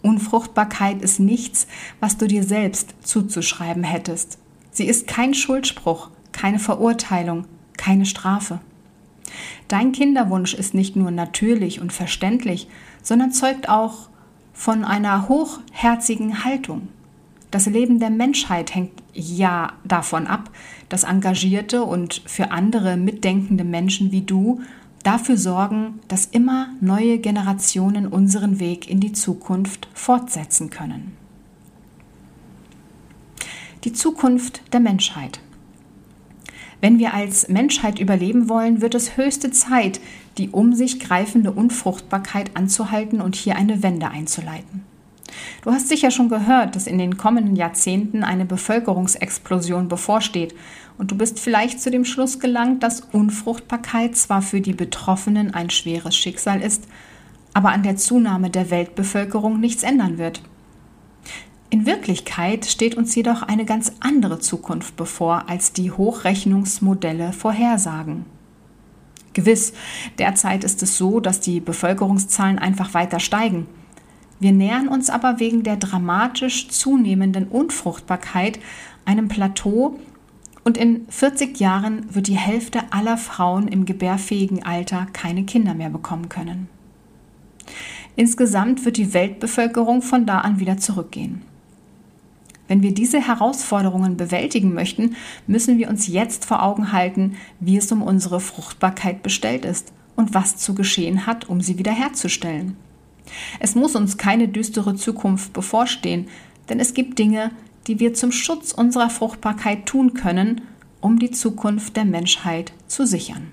Unfruchtbarkeit 0.02 1.00
ist 1.00 1.20
nichts, 1.20 1.68
was 2.00 2.16
du 2.16 2.26
dir 2.26 2.42
selbst 2.42 2.94
zuzuschreiben 3.02 3.84
hättest. 3.84 4.38
Sie 4.72 4.86
ist 4.86 5.06
kein 5.06 5.32
Schuldspruch, 5.32 6.10
keine 6.32 6.58
Verurteilung, 6.58 7.46
keine 7.76 8.04
Strafe. 8.04 8.60
Dein 9.68 9.92
Kinderwunsch 9.92 10.54
ist 10.54 10.74
nicht 10.74 10.96
nur 10.96 11.10
natürlich 11.10 11.80
und 11.80 11.92
verständlich, 11.92 12.68
sondern 13.06 13.30
zeugt 13.30 13.68
auch 13.68 14.08
von 14.52 14.84
einer 14.84 15.28
hochherzigen 15.28 16.44
Haltung. 16.44 16.88
Das 17.52 17.66
Leben 17.66 18.00
der 18.00 18.10
Menschheit 18.10 18.74
hängt 18.74 19.00
ja 19.12 19.74
davon 19.84 20.26
ab, 20.26 20.50
dass 20.88 21.04
engagierte 21.04 21.84
und 21.84 22.20
für 22.26 22.50
andere 22.50 22.96
mitdenkende 22.96 23.62
Menschen 23.62 24.10
wie 24.10 24.22
du 24.22 24.60
dafür 25.04 25.36
sorgen, 25.36 26.00
dass 26.08 26.26
immer 26.26 26.70
neue 26.80 27.18
Generationen 27.18 28.08
unseren 28.08 28.58
Weg 28.58 28.90
in 28.90 28.98
die 28.98 29.12
Zukunft 29.12 29.86
fortsetzen 29.94 30.68
können. 30.70 31.16
Die 33.84 33.92
Zukunft 33.92 34.72
der 34.72 34.80
Menschheit. 34.80 35.38
Wenn 36.80 36.98
wir 36.98 37.14
als 37.14 37.48
Menschheit 37.48 38.00
überleben 38.00 38.48
wollen, 38.48 38.80
wird 38.80 38.96
es 38.96 39.16
höchste 39.16 39.52
Zeit, 39.52 40.00
die 40.38 40.50
um 40.50 40.74
sich 40.74 41.00
greifende 41.00 41.52
Unfruchtbarkeit 41.52 42.56
anzuhalten 42.56 43.20
und 43.20 43.34
hier 43.34 43.56
eine 43.56 43.82
Wende 43.82 44.08
einzuleiten. 44.08 44.84
Du 45.62 45.70
hast 45.72 45.88
sicher 45.88 46.10
schon 46.10 46.28
gehört, 46.28 46.76
dass 46.76 46.86
in 46.86 46.98
den 46.98 47.16
kommenden 47.16 47.56
Jahrzehnten 47.56 48.22
eine 48.22 48.44
Bevölkerungsexplosion 48.44 49.88
bevorsteht 49.88 50.54
und 50.98 51.10
du 51.10 51.16
bist 51.16 51.40
vielleicht 51.40 51.80
zu 51.80 51.90
dem 51.90 52.04
Schluss 52.04 52.38
gelangt, 52.38 52.82
dass 52.82 53.00
Unfruchtbarkeit 53.12 54.16
zwar 54.16 54.42
für 54.42 54.60
die 54.60 54.72
Betroffenen 54.72 55.52
ein 55.52 55.70
schweres 55.70 56.16
Schicksal 56.16 56.62
ist, 56.62 56.84
aber 57.52 57.70
an 57.70 57.82
der 57.82 57.96
Zunahme 57.96 58.50
der 58.50 58.70
Weltbevölkerung 58.70 59.60
nichts 59.60 59.82
ändern 59.82 60.18
wird. 60.18 60.42
In 61.68 61.84
Wirklichkeit 61.84 62.64
steht 62.64 62.96
uns 62.96 63.14
jedoch 63.14 63.42
eine 63.42 63.64
ganz 63.64 63.92
andere 64.00 64.38
Zukunft 64.38 64.96
bevor, 64.96 65.48
als 65.48 65.72
die 65.72 65.90
Hochrechnungsmodelle 65.90 67.32
vorhersagen. 67.32 68.24
Gewiss, 69.36 69.74
derzeit 70.18 70.64
ist 70.64 70.82
es 70.82 70.96
so, 70.96 71.20
dass 71.20 71.40
die 71.40 71.60
Bevölkerungszahlen 71.60 72.58
einfach 72.58 72.94
weiter 72.94 73.20
steigen. 73.20 73.66
Wir 74.40 74.52
nähern 74.52 74.88
uns 74.88 75.10
aber 75.10 75.38
wegen 75.38 75.62
der 75.62 75.76
dramatisch 75.76 76.68
zunehmenden 76.68 77.46
Unfruchtbarkeit 77.46 78.58
einem 79.04 79.28
Plateau 79.28 80.00
und 80.64 80.76
in 80.76 81.06
40 81.08 81.60
Jahren 81.60 82.12
wird 82.14 82.26
die 82.26 82.36
Hälfte 82.36 82.80
aller 82.90 83.18
Frauen 83.18 83.68
im 83.68 83.84
gebärfähigen 83.84 84.64
Alter 84.64 85.06
keine 85.12 85.44
Kinder 85.44 85.74
mehr 85.74 85.90
bekommen 85.90 86.28
können. 86.28 86.68
Insgesamt 88.16 88.84
wird 88.84 88.96
die 88.96 89.12
Weltbevölkerung 89.12 90.00
von 90.00 90.26
da 90.26 90.38
an 90.38 90.58
wieder 90.58 90.78
zurückgehen. 90.78 91.42
Wenn 92.68 92.82
wir 92.82 92.92
diese 92.92 93.20
Herausforderungen 93.20 94.16
bewältigen 94.16 94.74
möchten, 94.74 95.16
müssen 95.46 95.78
wir 95.78 95.88
uns 95.88 96.08
jetzt 96.08 96.44
vor 96.44 96.62
Augen 96.62 96.92
halten, 96.92 97.36
wie 97.60 97.76
es 97.76 97.90
um 97.92 98.02
unsere 98.02 98.40
Fruchtbarkeit 98.40 99.22
bestellt 99.22 99.64
ist 99.64 99.92
und 100.16 100.34
was 100.34 100.56
zu 100.56 100.74
geschehen 100.74 101.26
hat, 101.26 101.48
um 101.48 101.60
sie 101.60 101.78
wiederherzustellen. 101.78 102.76
Es 103.60 103.74
muss 103.74 103.94
uns 103.96 104.18
keine 104.18 104.48
düstere 104.48 104.94
Zukunft 104.94 105.52
bevorstehen, 105.52 106.28
denn 106.68 106.80
es 106.80 106.94
gibt 106.94 107.18
Dinge, 107.18 107.50
die 107.86 108.00
wir 108.00 108.14
zum 108.14 108.32
Schutz 108.32 108.72
unserer 108.72 109.10
Fruchtbarkeit 109.10 109.86
tun 109.86 110.14
können, 110.14 110.62
um 111.00 111.18
die 111.18 111.30
Zukunft 111.30 111.96
der 111.96 112.04
Menschheit 112.04 112.72
zu 112.88 113.06
sichern. 113.06 113.52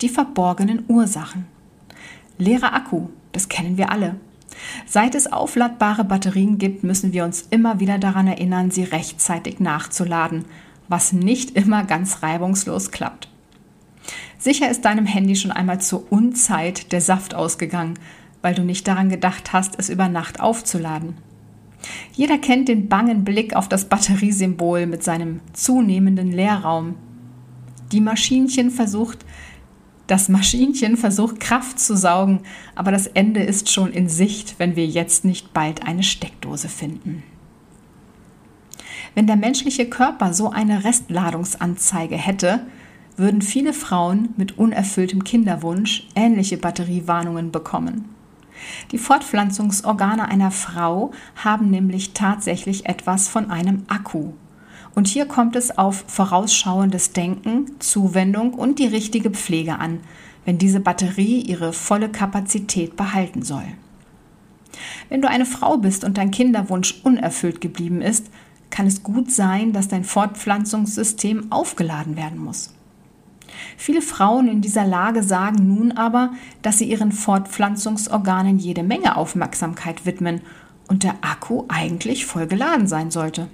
Die 0.00 0.08
verborgenen 0.08 0.84
Ursachen. 0.88 1.46
Leerer 2.38 2.74
Akku, 2.74 3.08
das 3.32 3.48
kennen 3.48 3.76
wir 3.76 3.90
alle. 3.90 4.16
Seit 4.86 5.14
es 5.14 5.32
aufladbare 5.32 6.04
Batterien 6.04 6.58
gibt, 6.58 6.84
müssen 6.84 7.12
wir 7.12 7.24
uns 7.24 7.46
immer 7.50 7.80
wieder 7.80 7.98
daran 7.98 8.26
erinnern, 8.26 8.70
sie 8.70 8.84
rechtzeitig 8.84 9.60
nachzuladen, 9.60 10.44
was 10.88 11.12
nicht 11.12 11.56
immer 11.56 11.84
ganz 11.84 12.22
reibungslos 12.22 12.90
klappt. 12.90 13.28
Sicher 14.38 14.70
ist 14.70 14.84
deinem 14.84 15.06
Handy 15.06 15.36
schon 15.36 15.52
einmal 15.52 15.80
zur 15.80 16.10
Unzeit 16.10 16.92
der 16.92 17.00
Saft 17.00 17.34
ausgegangen, 17.34 17.94
weil 18.42 18.54
du 18.54 18.62
nicht 18.62 18.88
daran 18.88 19.08
gedacht 19.08 19.52
hast, 19.52 19.78
es 19.78 19.88
über 19.88 20.08
Nacht 20.08 20.40
aufzuladen. 20.40 21.14
Jeder 22.12 22.38
kennt 22.38 22.68
den 22.68 22.88
bangen 22.88 23.24
Blick 23.24 23.54
auf 23.54 23.68
das 23.68 23.88
Batteriesymbol 23.88 24.86
mit 24.86 25.02
seinem 25.02 25.40
zunehmenden 25.52 26.32
Leerraum. 26.32 26.96
Die 27.92 28.00
Maschinchen 28.00 28.70
versucht, 28.70 29.24
das 30.06 30.28
Maschinchen 30.28 30.96
versucht 30.96 31.40
Kraft 31.40 31.78
zu 31.78 31.96
saugen, 31.96 32.40
aber 32.74 32.90
das 32.90 33.06
Ende 33.06 33.42
ist 33.42 33.70
schon 33.70 33.92
in 33.92 34.08
Sicht, 34.08 34.58
wenn 34.58 34.76
wir 34.76 34.86
jetzt 34.86 35.24
nicht 35.24 35.52
bald 35.52 35.86
eine 35.86 36.02
Steckdose 36.02 36.68
finden. 36.68 37.22
Wenn 39.14 39.26
der 39.26 39.36
menschliche 39.36 39.88
Körper 39.88 40.32
so 40.32 40.50
eine 40.50 40.84
Restladungsanzeige 40.84 42.16
hätte, 42.16 42.66
würden 43.16 43.42
viele 43.42 43.72
Frauen 43.72 44.30
mit 44.36 44.58
unerfülltem 44.58 45.22
Kinderwunsch 45.22 46.08
ähnliche 46.14 46.56
Batteriewarnungen 46.56 47.52
bekommen. 47.52 48.06
Die 48.90 48.98
Fortpflanzungsorgane 48.98 50.28
einer 50.28 50.50
Frau 50.50 51.12
haben 51.36 51.70
nämlich 51.70 52.12
tatsächlich 52.12 52.86
etwas 52.86 53.28
von 53.28 53.50
einem 53.50 53.84
Akku. 53.88 54.32
Und 54.94 55.08
hier 55.08 55.26
kommt 55.26 55.56
es 55.56 55.76
auf 55.78 56.04
vorausschauendes 56.06 57.12
Denken, 57.12 57.80
Zuwendung 57.80 58.54
und 58.54 58.78
die 58.78 58.86
richtige 58.86 59.30
Pflege 59.30 59.78
an, 59.78 60.00
wenn 60.44 60.58
diese 60.58 60.80
Batterie 60.80 61.40
ihre 61.40 61.72
volle 61.72 62.10
Kapazität 62.10 62.96
behalten 62.96 63.42
soll. 63.42 63.64
Wenn 65.08 65.22
du 65.22 65.28
eine 65.28 65.46
Frau 65.46 65.78
bist 65.78 66.04
und 66.04 66.18
dein 66.18 66.30
Kinderwunsch 66.30 67.00
unerfüllt 67.04 67.60
geblieben 67.60 68.02
ist, 68.02 68.30
kann 68.70 68.86
es 68.86 69.02
gut 69.02 69.30
sein, 69.30 69.72
dass 69.72 69.88
dein 69.88 70.04
Fortpflanzungssystem 70.04 71.52
aufgeladen 71.52 72.16
werden 72.16 72.38
muss. 72.38 72.74
Viele 73.76 74.02
Frauen 74.02 74.48
in 74.48 74.62
dieser 74.62 74.86
Lage 74.86 75.22
sagen 75.22 75.68
nun 75.68 75.92
aber, 75.92 76.32
dass 76.62 76.78
sie 76.78 76.90
ihren 76.90 77.12
Fortpflanzungsorganen 77.12 78.58
jede 78.58 78.82
Menge 78.82 79.16
Aufmerksamkeit 79.16 80.06
widmen 80.06 80.40
und 80.88 81.02
der 81.02 81.16
Akku 81.20 81.64
eigentlich 81.68 82.24
voll 82.24 82.46
geladen 82.46 82.86
sein 82.86 83.10
sollte. 83.10 83.48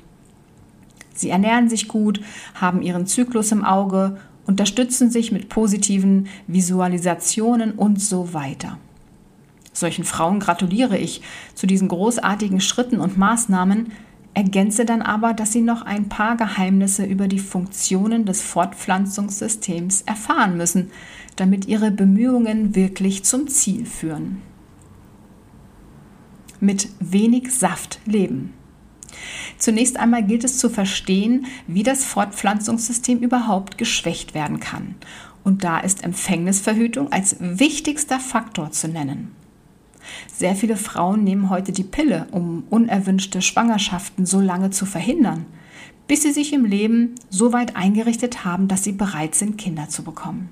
Sie 1.18 1.30
ernähren 1.30 1.68
sich 1.68 1.88
gut, 1.88 2.20
haben 2.54 2.80
ihren 2.80 3.06
Zyklus 3.06 3.50
im 3.50 3.64
Auge, 3.64 4.18
unterstützen 4.46 5.10
sich 5.10 5.32
mit 5.32 5.48
positiven 5.48 6.28
Visualisationen 6.46 7.72
und 7.72 8.00
so 8.00 8.32
weiter. 8.32 8.78
Solchen 9.72 10.04
Frauen 10.04 10.40
gratuliere 10.40 10.96
ich 10.96 11.22
zu 11.54 11.66
diesen 11.66 11.88
großartigen 11.88 12.60
Schritten 12.60 13.00
und 13.00 13.18
Maßnahmen, 13.18 13.92
ergänze 14.34 14.84
dann 14.84 15.02
aber, 15.02 15.34
dass 15.34 15.52
sie 15.52 15.62
noch 15.62 15.82
ein 15.82 16.08
paar 16.08 16.36
Geheimnisse 16.36 17.04
über 17.04 17.26
die 17.26 17.40
Funktionen 17.40 18.24
des 18.24 18.40
Fortpflanzungssystems 18.40 20.02
erfahren 20.02 20.56
müssen, 20.56 20.90
damit 21.34 21.66
ihre 21.66 21.90
Bemühungen 21.90 22.76
wirklich 22.76 23.24
zum 23.24 23.48
Ziel 23.48 23.84
führen. 23.84 24.42
Mit 26.60 26.88
wenig 27.00 27.52
Saft 27.52 28.00
leben. 28.04 28.54
Zunächst 29.58 29.96
einmal 29.96 30.22
gilt 30.22 30.44
es 30.44 30.58
zu 30.58 30.68
verstehen, 30.68 31.46
wie 31.66 31.82
das 31.82 32.04
Fortpflanzungssystem 32.04 33.18
überhaupt 33.20 33.78
geschwächt 33.78 34.34
werden 34.34 34.60
kann. 34.60 34.94
Und 35.44 35.64
da 35.64 35.78
ist 35.78 36.04
Empfängnisverhütung 36.04 37.12
als 37.12 37.36
wichtigster 37.40 38.20
Faktor 38.20 38.70
zu 38.70 38.88
nennen. 38.88 39.32
Sehr 40.34 40.54
viele 40.54 40.76
Frauen 40.76 41.24
nehmen 41.24 41.50
heute 41.50 41.72
die 41.72 41.84
Pille, 41.84 42.28
um 42.30 42.64
unerwünschte 42.70 43.42
Schwangerschaften 43.42 44.26
so 44.26 44.40
lange 44.40 44.70
zu 44.70 44.86
verhindern, 44.86 45.46
bis 46.06 46.22
sie 46.22 46.32
sich 46.32 46.52
im 46.52 46.64
Leben 46.64 47.14
so 47.28 47.52
weit 47.52 47.76
eingerichtet 47.76 48.44
haben, 48.44 48.68
dass 48.68 48.84
sie 48.84 48.92
bereit 48.92 49.34
sind, 49.34 49.58
Kinder 49.58 49.88
zu 49.88 50.02
bekommen. 50.02 50.48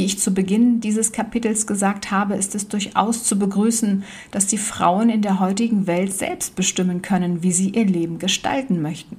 Wie 0.00 0.06
ich 0.06 0.18
zu 0.18 0.32
Beginn 0.32 0.80
dieses 0.80 1.12
Kapitels 1.12 1.66
gesagt 1.66 2.10
habe, 2.10 2.34
ist 2.34 2.54
es 2.54 2.68
durchaus 2.68 3.22
zu 3.22 3.38
begrüßen, 3.38 4.02
dass 4.30 4.46
die 4.46 4.56
Frauen 4.56 5.10
in 5.10 5.20
der 5.20 5.40
heutigen 5.40 5.86
Welt 5.86 6.14
selbst 6.14 6.56
bestimmen 6.56 7.02
können, 7.02 7.42
wie 7.42 7.52
sie 7.52 7.68
ihr 7.68 7.84
Leben 7.84 8.18
gestalten 8.18 8.80
möchten. 8.80 9.18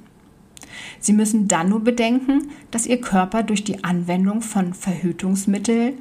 Sie 0.99 1.13
müssen 1.13 1.47
dann 1.47 1.69
nur 1.69 1.81
bedenken, 1.81 2.49
dass 2.71 2.87
ihr 2.87 2.99
Körper 2.99 3.43
durch 3.43 3.63
die 3.63 3.83
Anwendung 3.83 4.41
von 4.41 4.73
Verhütungsmitteln 4.73 5.99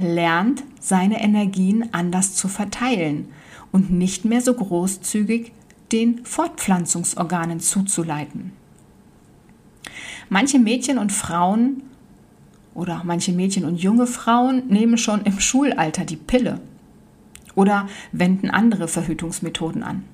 lernt, 0.00 0.64
seine 0.80 1.22
Energien 1.22 1.88
anders 1.92 2.34
zu 2.34 2.48
verteilen 2.48 3.28
und 3.70 3.92
nicht 3.92 4.24
mehr 4.24 4.40
so 4.40 4.52
großzügig 4.52 5.52
den 5.92 6.24
Fortpflanzungsorganen 6.24 7.60
zuzuleiten. 7.60 8.50
Manche 10.28 10.58
Mädchen 10.58 10.98
und 10.98 11.12
Frauen 11.12 11.84
oder 12.78 13.02
manche 13.04 13.32
Mädchen 13.32 13.64
und 13.64 13.76
junge 13.76 14.06
Frauen 14.06 14.68
nehmen 14.68 14.98
schon 14.98 15.22
im 15.22 15.40
Schulalter 15.40 16.04
die 16.04 16.16
Pille 16.16 16.60
oder 17.56 17.88
wenden 18.12 18.50
andere 18.50 18.86
Verhütungsmethoden 18.86 19.82
an 19.82 20.04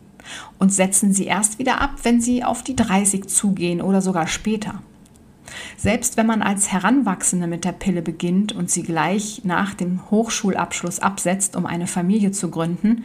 und 0.58 0.72
setzen 0.72 1.12
sie 1.12 1.26
erst 1.26 1.58
wieder 1.58 1.82
ab, 1.82 1.90
wenn 2.04 2.22
sie 2.22 2.42
auf 2.42 2.64
die 2.64 2.74
30 2.74 3.26
zugehen 3.26 3.82
oder 3.82 4.00
sogar 4.00 4.26
später. 4.26 4.82
Selbst 5.76 6.16
wenn 6.16 6.26
man 6.26 6.40
als 6.40 6.72
Heranwachsende 6.72 7.46
mit 7.46 7.66
der 7.66 7.72
Pille 7.72 8.00
beginnt 8.00 8.52
und 8.52 8.70
sie 8.70 8.82
gleich 8.82 9.42
nach 9.44 9.74
dem 9.74 10.10
Hochschulabschluss 10.10 11.00
absetzt, 11.00 11.56
um 11.56 11.66
eine 11.66 11.86
Familie 11.86 12.32
zu 12.32 12.50
gründen, 12.50 13.04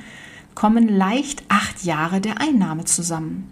kommen 0.55 0.87
leicht 0.87 1.43
acht 1.49 1.83
Jahre 1.83 2.21
der 2.21 2.39
Einnahme 2.39 2.85
zusammen. 2.85 3.51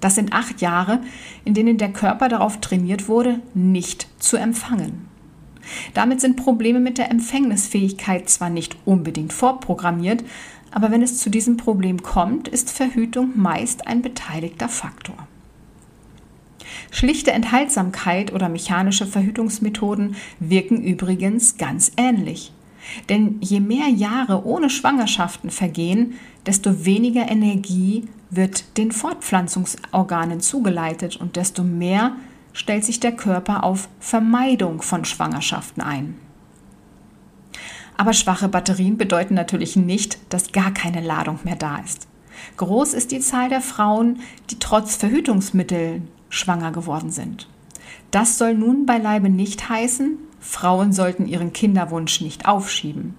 Das 0.00 0.14
sind 0.14 0.32
acht 0.32 0.60
Jahre, 0.60 1.00
in 1.44 1.54
denen 1.54 1.78
der 1.78 1.92
Körper 1.92 2.28
darauf 2.28 2.60
trainiert 2.60 3.08
wurde, 3.08 3.40
nicht 3.54 4.08
zu 4.18 4.36
empfangen. 4.36 5.08
Damit 5.94 6.20
sind 6.20 6.36
Probleme 6.36 6.80
mit 6.80 6.98
der 6.98 7.10
Empfängnisfähigkeit 7.10 8.28
zwar 8.28 8.50
nicht 8.50 8.76
unbedingt 8.84 9.32
vorprogrammiert, 9.32 10.24
aber 10.70 10.90
wenn 10.90 11.02
es 11.02 11.18
zu 11.18 11.30
diesem 11.30 11.56
Problem 11.56 12.02
kommt, 12.02 12.48
ist 12.48 12.70
Verhütung 12.70 13.32
meist 13.36 13.86
ein 13.86 14.02
beteiligter 14.02 14.68
Faktor. 14.68 15.26
Schlichte 16.90 17.32
Enthaltsamkeit 17.32 18.32
oder 18.32 18.48
mechanische 18.48 19.06
Verhütungsmethoden 19.06 20.16
wirken 20.40 20.82
übrigens 20.82 21.56
ganz 21.56 21.92
ähnlich. 21.96 22.52
Denn 23.08 23.36
je 23.40 23.60
mehr 23.60 23.88
Jahre 23.88 24.44
ohne 24.44 24.70
Schwangerschaften 24.70 25.50
vergehen, 25.50 26.14
desto 26.46 26.84
weniger 26.84 27.30
Energie 27.30 28.08
wird 28.30 28.76
den 28.76 28.92
Fortpflanzungsorganen 28.92 30.40
zugeleitet 30.40 31.16
und 31.16 31.36
desto 31.36 31.62
mehr 31.62 32.16
stellt 32.52 32.84
sich 32.84 33.00
der 33.00 33.12
Körper 33.12 33.64
auf 33.64 33.88
Vermeidung 34.00 34.82
von 34.82 35.04
Schwangerschaften 35.04 35.82
ein. 35.82 36.16
Aber 37.96 38.12
schwache 38.12 38.48
Batterien 38.48 38.96
bedeuten 38.96 39.34
natürlich 39.34 39.76
nicht, 39.76 40.18
dass 40.32 40.52
gar 40.52 40.72
keine 40.72 41.00
Ladung 41.00 41.40
mehr 41.44 41.56
da 41.56 41.78
ist. 41.78 42.06
Groß 42.56 42.94
ist 42.94 43.10
die 43.10 43.20
Zahl 43.20 43.48
der 43.48 43.60
Frauen, 43.60 44.20
die 44.50 44.58
trotz 44.58 44.96
Verhütungsmitteln 44.96 46.08
schwanger 46.28 46.70
geworden 46.70 47.10
sind. 47.10 47.48
Das 48.10 48.38
soll 48.38 48.54
nun 48.54 48.86
beileibe 48.86 49.28
nicht 49.28 49.68
heißen, 49.68 50.18
Frauen 50.48 50.94
sollten 50.94 51.26
ihren 51.26 51.52
Kinderwunsch 51.52 52.22
nicht 52.22 52.48
aufschieben. 52.48 53.14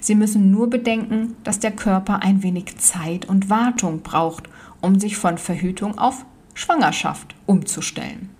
Sie 0.00 0.14
müssen 0.14 0.50
nur 0.50 0.70
bedenken, 0.70 1.36
dass 1.44 1.60
der 1.60 1.70
Körper 1.70 2.22
ein 2.22 2.42
wenig 2.42 2.78
Zeit 2.78 3.26
und 3.26 3.50
Wartung 3.50 4.00
braucht, 4.00 4.48
um 4.80 4.98
sich 4.98 5.18
von 5.18 5.36
Verhütung 5.36 5.98
auf 5.98 6.24
Schwangerschaft 6.54 7.34
umzustellen. 7.44 8.30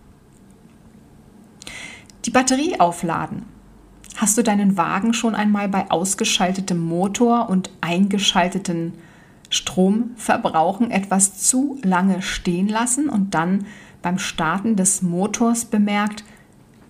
Die 2.24 2.30
Batterie 2.30 2.80
aufladen. 2.80 3.44
Hast 4.16 4.38
du 4.38 4.42
deinen 4.42 4.78
Wagen 4.78 5.12
schon 5.12 5.34
einmal 5.34 5.68
bei 5.68 5.90
ausgeschaltetem 5.90 6.80
Motor 6.82 7.50
und 7.50 7.70
eingeschalteten 7.82 8.94
Stromverbrauchen 9.50 10.90
etwas 10.90 11.38
zu 11.38 11.78
lange 11.82 12.22
stehen 12.22 12.68
lassen 12.68 13.10
und 13.10 13.34
dann 13.34 13.66
beim 14.00 14.18
Starten 14.18 14.74
des 14.74 15.02
Motors 15.02 15.66
bemerkt, 15.66 16.24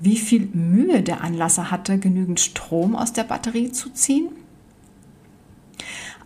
wie 0.03 0.17
viel 0.17 0.47
Mühe 0.53 1.01
der 1.03 1.23
Anlasser 1.23 1.71
hatte, 1.71 1.97
genügend 1.97 2.41
Strom 2.41 2.97
aus 2.97 3.13
der 3.13 3.23
Batterie 3.23 3.71
zu 3.71 3.91
ziehen? 3.91 4.31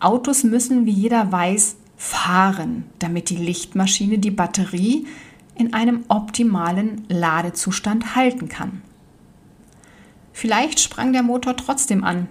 Autos 0.01 0.45
müssen, 0.45 0.87
wie 0.87 0.93
jeder 0.93 1.31
weiß, 1.31 1.77
fahren, 1.99 2.85
damit 2.99 3.29
die 3.29 3.37
Lichtmaschine 3.37 4.19
die 4.19 4.31
Batterie 4.31 5.07
in 5.55 5.75
einem 5.75 6.05
optimalen 6.09 7.05
Ladezustand 7.09 8.17
halten 8.17 8.49
kann. 8.49 8.81
Vielleicht 10.33 10.81
sprang 10.81 11.13
der 11.13 11.23
Motor 11.23 11.57
trotzdem 11.57 12.03
an, 12.03 12.29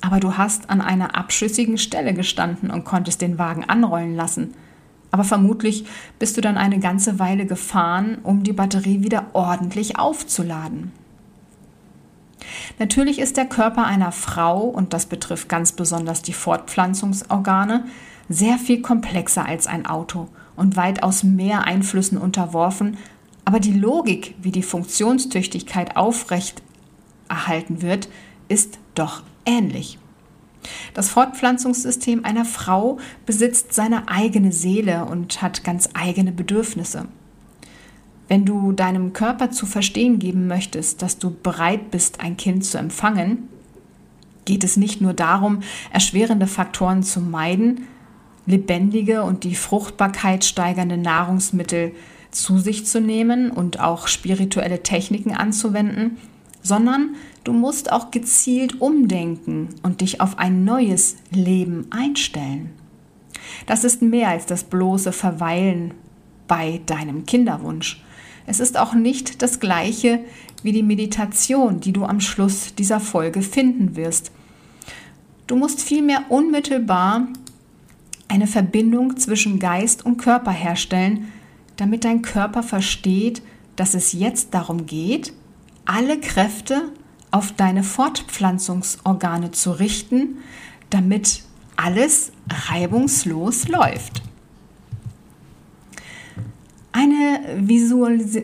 aber 0.00 0.18
du 0.18 0.38
hast 0.38 0.70
an 0.70 0.80
einer 0.80 1.14
abschüssigen 1.14 1.76
Stelle 1.76 2.14
gestanden 2.14 2.70
und 2.70 2.84
konntest 2.84 3.20
den 3.20 3.38
Wagen 3.38 3.64
anrollen 3.64 4.14
lassen– 4.14 4.54
aber 5.10 5.24
vermutlich 5.24 5.84
bist 6.18 6.36
du 6.36 6.40
dann 6.40 6.56
eine 6.56 6.78
ganze 6.78 7.18
Weile 7.18 7.46
gefahren, 7.46 8.18
um 8.22 8.42
die 8.42 8.52
Batterie 8.52 9.02
wieder 9.02 9.26
ordentlich 9.32 9.98
aufzuladen. 9.98 10.92
Natürlich 12.78 13.18
ist 13.18 13.36
der 13.36 13.46
Körper 13.46 13.84
einer 13.86 14.12
Frau, 14.12 14.60
und 14.62 14.92
das 14.92 15.06
betrifft 15.06 15.48
ganz 15.48 15.72
besonders 15.72 16.22
die 16.22 16.32
Fortpflanzungsorgane, 16.32 17.86
sehr 18.28 18.58
viel 18.58 18.82
komplexer 18.82 19.46
als 19.46 19.66
ein 19.66 19.86
Auto 19.86 20.28
und 20.56 20.76
weitaus 20.76 21.22
mehr 21.22 21.64
Einflüssen 21.64 22.18
unterworfen, 22.18 22.98
aber 23.44 23.60
die 23.60 23.72
Logik, 23.72 24.34
wie 24.42 24.50
die 24.50 24.62
Funktionstüchtigkeit 24.62 25.96
aufrecht 25.96 26.62
erhalten 27.28 27.80
wird, 27.80 28.08
ist 28.48 28.78
doch 28.94 29.22
ähnlich. 29.44 29.98
Das 30.94 31.08
Fortpflanzungssystem 31.10 32.24
einer 32.24 32.44
Frau 32.44 32.98
besitzt 33.24 33.72
seine 33.72 34.08
eigene 34.08 34.52
Seele 34.52 35.04
und 35.04 35.42
hat 35.42 35.64
ganz 35.64 35.90
eigene 35.94 36.32
Bedürfnisse. 36.32 37.06
Wenn 38.28 38.44
du 38.44 38.72
deinem 38.72 39.12
Körper 39.12 39.50
zu 39.50 39.66
verstehen 39.66 40.18
geben 40.18 40.48
möchtest, 40.48 41.02
dass 41.02 41.18
du 41.18 41.30
bereit 41.30 41.90
bist, 41.90 42.20
ein 42.20 42.36
Kind 42.36 42.64
zu 42.64 42.78
empfangen, 42.78 43.48
geht 44.44 44.64
es 44.64 44.76
nicht 44.76 45.00
nur 45.00 45.12
darum, 45.12 45.60
erschwerende 45.92 46.46
Faktoren 46.46 47.02
zu 47.02 47.20
meiden, 47.20 47.86
lebendige 48.46 49.22
und 49.22 49.44
die 49.44 49.54
Fruchtbarkeit 49.54 50.44
steigernde 50.44 50.96
Nahrungsmittel 50.96 51.92
zu 52.30 52.58
sich 52.58 52.86
zu 52.86 53.00
nehmen 53.00 53.50
und 53.50 53.80
auch 53.80 54.08
spirituelle 54.08 54.82
Techniken 54.82 55.32
anzuwenden, 55.32 56.18
sondern 56.62 57.14
du 57.46 57.52
musst 57.52 57.92
auch 57.92 58.10
gezielt 58.10 58.80
umdenken 58.80 59.68
und 59.82 60.00
dich 60.00 60.20
auf 60.20 60.38
ein 60.38 60.64
neues 60.64 61.16
Leben 61.30 61.86
einstellen. 61.90 62.70
Das 63.66 63.84
ist 63.84 64.02
mehr 64.02 64.30
als 64.30 64.46
das 64.46 64.64
bloße 64.64 65.12
Verweilen 65.12 65.94
bei 66.48 66.80
deinem 66.86 67.24
Kinderwunsch. 67.24 68.02
Es 68.46 68.58
ist 68.58 68.76
auch 68.76 68.94
nicht 68.94 69.42
das 69.42 69.60
gleiche 69.60 70.20
wie 70.62 70.72
die 70.72 70.82
Meditation, 70.82 71.80
die 71.80 71.92
du 71.92 72.04
am 72.04 72.20
Schluss 72.20 72.74
dieser 72.74 72.98
Folge 72.98 73.42
finden 73.42 73.94
wirst. 73.94 74.32
Du 75.46 75.54
musst 75.54 75.80
vielmehr 75.80 76.24
unmittelbar 76.28 77.28
eine 78.26 78.48
Verbindung 78.48 79.16
zwischen 79.18 79.60
Geist 79.60 80.04
und 80.04 80.16
Körper 80.16 80.50
herstellen, 80.50 81.28
damit 81.76 82.04
dein 82.04 82.22
Körper 82.22 82.64
versteht, 82.64 83.42
dass 83.76 83.94
es 83.94 84.12
jetzt 84.12 84.54
darum 84.54 84.86
geht, 84.86 85.32
alle 85.84 86.18
Kräfte 86.18 86.90
auf 87.36 87.52
deine 87.52 87.82
Fortpflanzungsorgane 87.82 89.50
zu 89.50 89.72
richten, 89.72 90.38
damit 90.88 91.42
alles 91.76 92.32
reibungslos 92.70 93.68
läuft. 93.68 94.22
Eine 96.92 97.58
Visualis 97.58 98.38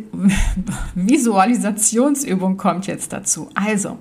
Visualisationsübung 0.94 2.58
kommt 2.58 2.86
jetzt 2.86 3.14
dazu. 3.14 3.48
Also, 3.54 3.96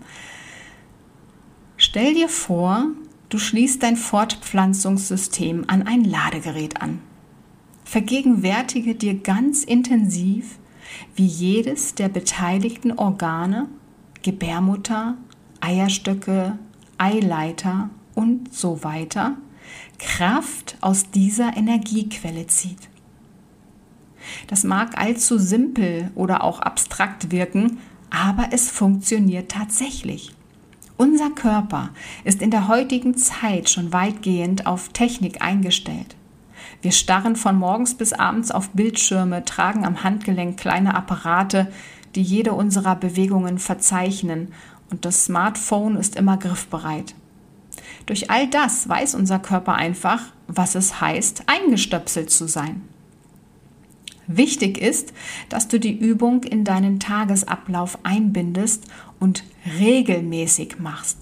stell 1.77 2.13
dir 2.13 2.27
vor, 2.27 2.87
du 3.29 3.37
schließt 3.37 3.81
dein 3.81 3.95
Fortpflanzungssystem 3.95 5.63
an 5.67 5.83
ein 5.83 6.03
Ladegerät 6.03 6.81
an. 6.81 6.99
Vergegenwärtige 7.85 8.95
dir 8.95 9.13
ganz 9.13 9.63
intensiv, 9.63 10.59
wie 11.15 11.25
jedes 11.25 11.95
der 11.95 12.09
beteiligten 12.09 12.91
Organe, 12.91 13.69
Gebärmutter, 14.23 15.15
Eierstöcke, 15.59 16.57
Eileiter 16.97 17.89
und 18.15 18.53
so 18.53 18.83
weiter, 18.83 19.37
Kraft 19.99 20.77
aus 20.81 21.11
dieser 21.11 21.55
Energiequelle 21.55 22.47
zieht. 22.47 22.89
Das 24.47 24.63
mag 24.63 24.97
allzu 24.97 25.37
simpel 25.37 26.11
oder 26.15 26.43
auch 26.43 26.59
abstrakt 26.59 27.31
wirken, 27.31 27.79
aber 28.09 28.49
es 28.51 28.69
funktioniert 28.69 29.51
tatsächlich. 29.51 30.33
Unser 30.97 31.31
Körper 31.31 31.89
ist 32.23 32.41
in 32.41 32.51
der 32.51 32.67
heutigen 32.67 33.15
Zeit 33.15 33.69
schon 33.69 33.91
weitgehend 33.91 34.67
auf 34.67 34.89
Technik 34.89 35.41
eingestellt. 35.41 36.15
Wir 36.83 36.91
starren 36.91 37.35
von 37.35 37.57
morgens 37.57 37.95
bis 37.95 38.13
abends 38.13 38.51
auf 38.51 38.69
Bildschirme, 38.69 39.43
tragen 39.45 39.85
am 39.85 40.03
Handgelenk 40.03 40.57
kleine 40.59 40.93
Apparate, 40.93 41.71
die 42.15 42.23
jede 42.23 42.53
unserer 42.53 42.95
Bewegungen 42.95 43.59
verzeichnen, 43.59 44.53
und 44.89 45.05
das 45.05 45.25
Smartphone 45.25 45.95
ist 45.95 46.17
immer 46.17 46.37
griffbereit. 46.37 47.15
Durch 48.05 48.29
all 48.29 48.47
das 48.47 48.89
weiß 48.89 49.15
unser 49.15 49.39
Körper 49.39 49.75
einfach, 49.75 50.21
was 50.47 50.75
es 50.75 50.99
heißt, 50.99 51.43
eingestöpselt 51.47 52.29
zu 52.29 52.47
sein. 52.47 52.81
Wichtig 54.27 54.77
ist, 54.77 55.13
dass 55.49 55.67
du 55.67 55.79
die 55.79 55.97
Übung 55.97 56.43
in 56.43 56.63
deinen 56.63 56.99
Tagesablauf 56.99 57.99
einbindest 58.03 58.85
und 59.19 59.43
regelmäßig 59.79 60.79
machst. 60.79 61.17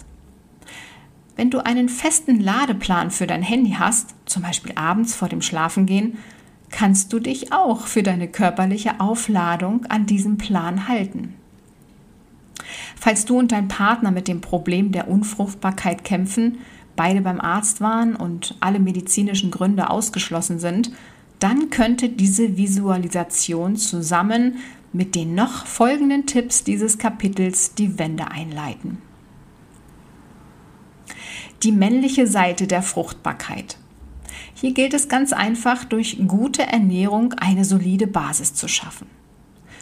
Wenn 1.35 1.49
du 1.49 1.59
einen 1.59 1.89
festen 1.89 2.39
Ladeplan 2.39 3.11
für 3.11 3.25
dein 3.25 3.41
Handy 3.41 3.75
hast, 3.79 4.13
zum 4.25 4.43
Beispiel 4.43 4.73
abends 4.75 5.15
vor 5.15 5.29
dem 5.29 5.41
Schlafengehen, 5.41 6.17
kannst 6.69 7.13
du 7.13 7.19
dich 7.19 7.51
auch 7.51 7.87
für 7.87 8.03
deine 8.03 8.27
körperliche 8.27 8.99
Aufladung 8.99 9.85
an 9.85 10.05
diesem 10.05 10.37
Plan 10.37 10.87
halten. 10.87 11.35
Falls 12.95 13.25
du 13.25 13.39
und 13.39 13.51
dein 13.51 13.67
Partner 13.67 14.11
mit 14.11 14.27
dem 14.27 14.41
Problem 14.41 14.91
der 14.91 15.07
Unfruchtbarkeit 15.07 16.03
kämpfen, 16.03 16.59
beide 16.95 17.21
beim 17.21 17.39
Arzt 17.39 17.81
waren 17.81 18.15
und 18.15 18.55
alle 18.59 18.79
medizinischen 18.79 19.51
Gründe 19.51 19.89
ausgeschlossen 19.89 20.59
sind, 20.59 20.91
dann 21.39 21.69
könnte 21.69 22.09
diese 22.09 22.57
Visualisation 22.57 23.77
zusammen 23.77 24.57
mit 24.91 25.15
den 25.15 25.35
noch 25.35 25.65
folgenden 25.65 26.25
Tipps 26.25 26.63
dieses 26.63 26.97
Kapitels 26.97 27.75
die 27.75 27.97
Wende 27.97 28.29
einleiten. 28.29 28.97
Die 31.63 31.71
männliche 31.71 32.27
Seite 32.27 32.67
der 32.67 32.81
Fruchtbarkeit. 32.81 33.77
Hier 34.59 34.73
gilt 34.73 34.93
es 34.93 35.07
ganz 35.07 35.31
einfach, 35.31 35.85
durch 35.85 36.17
gute 36.27 36.63
Ernährung 36.63 37.31
eine 37.31 37.63
solide 37.63 38.07
Basis 38.07 38.53
zu 38.53 38.67
schaffen. 38.67 39.07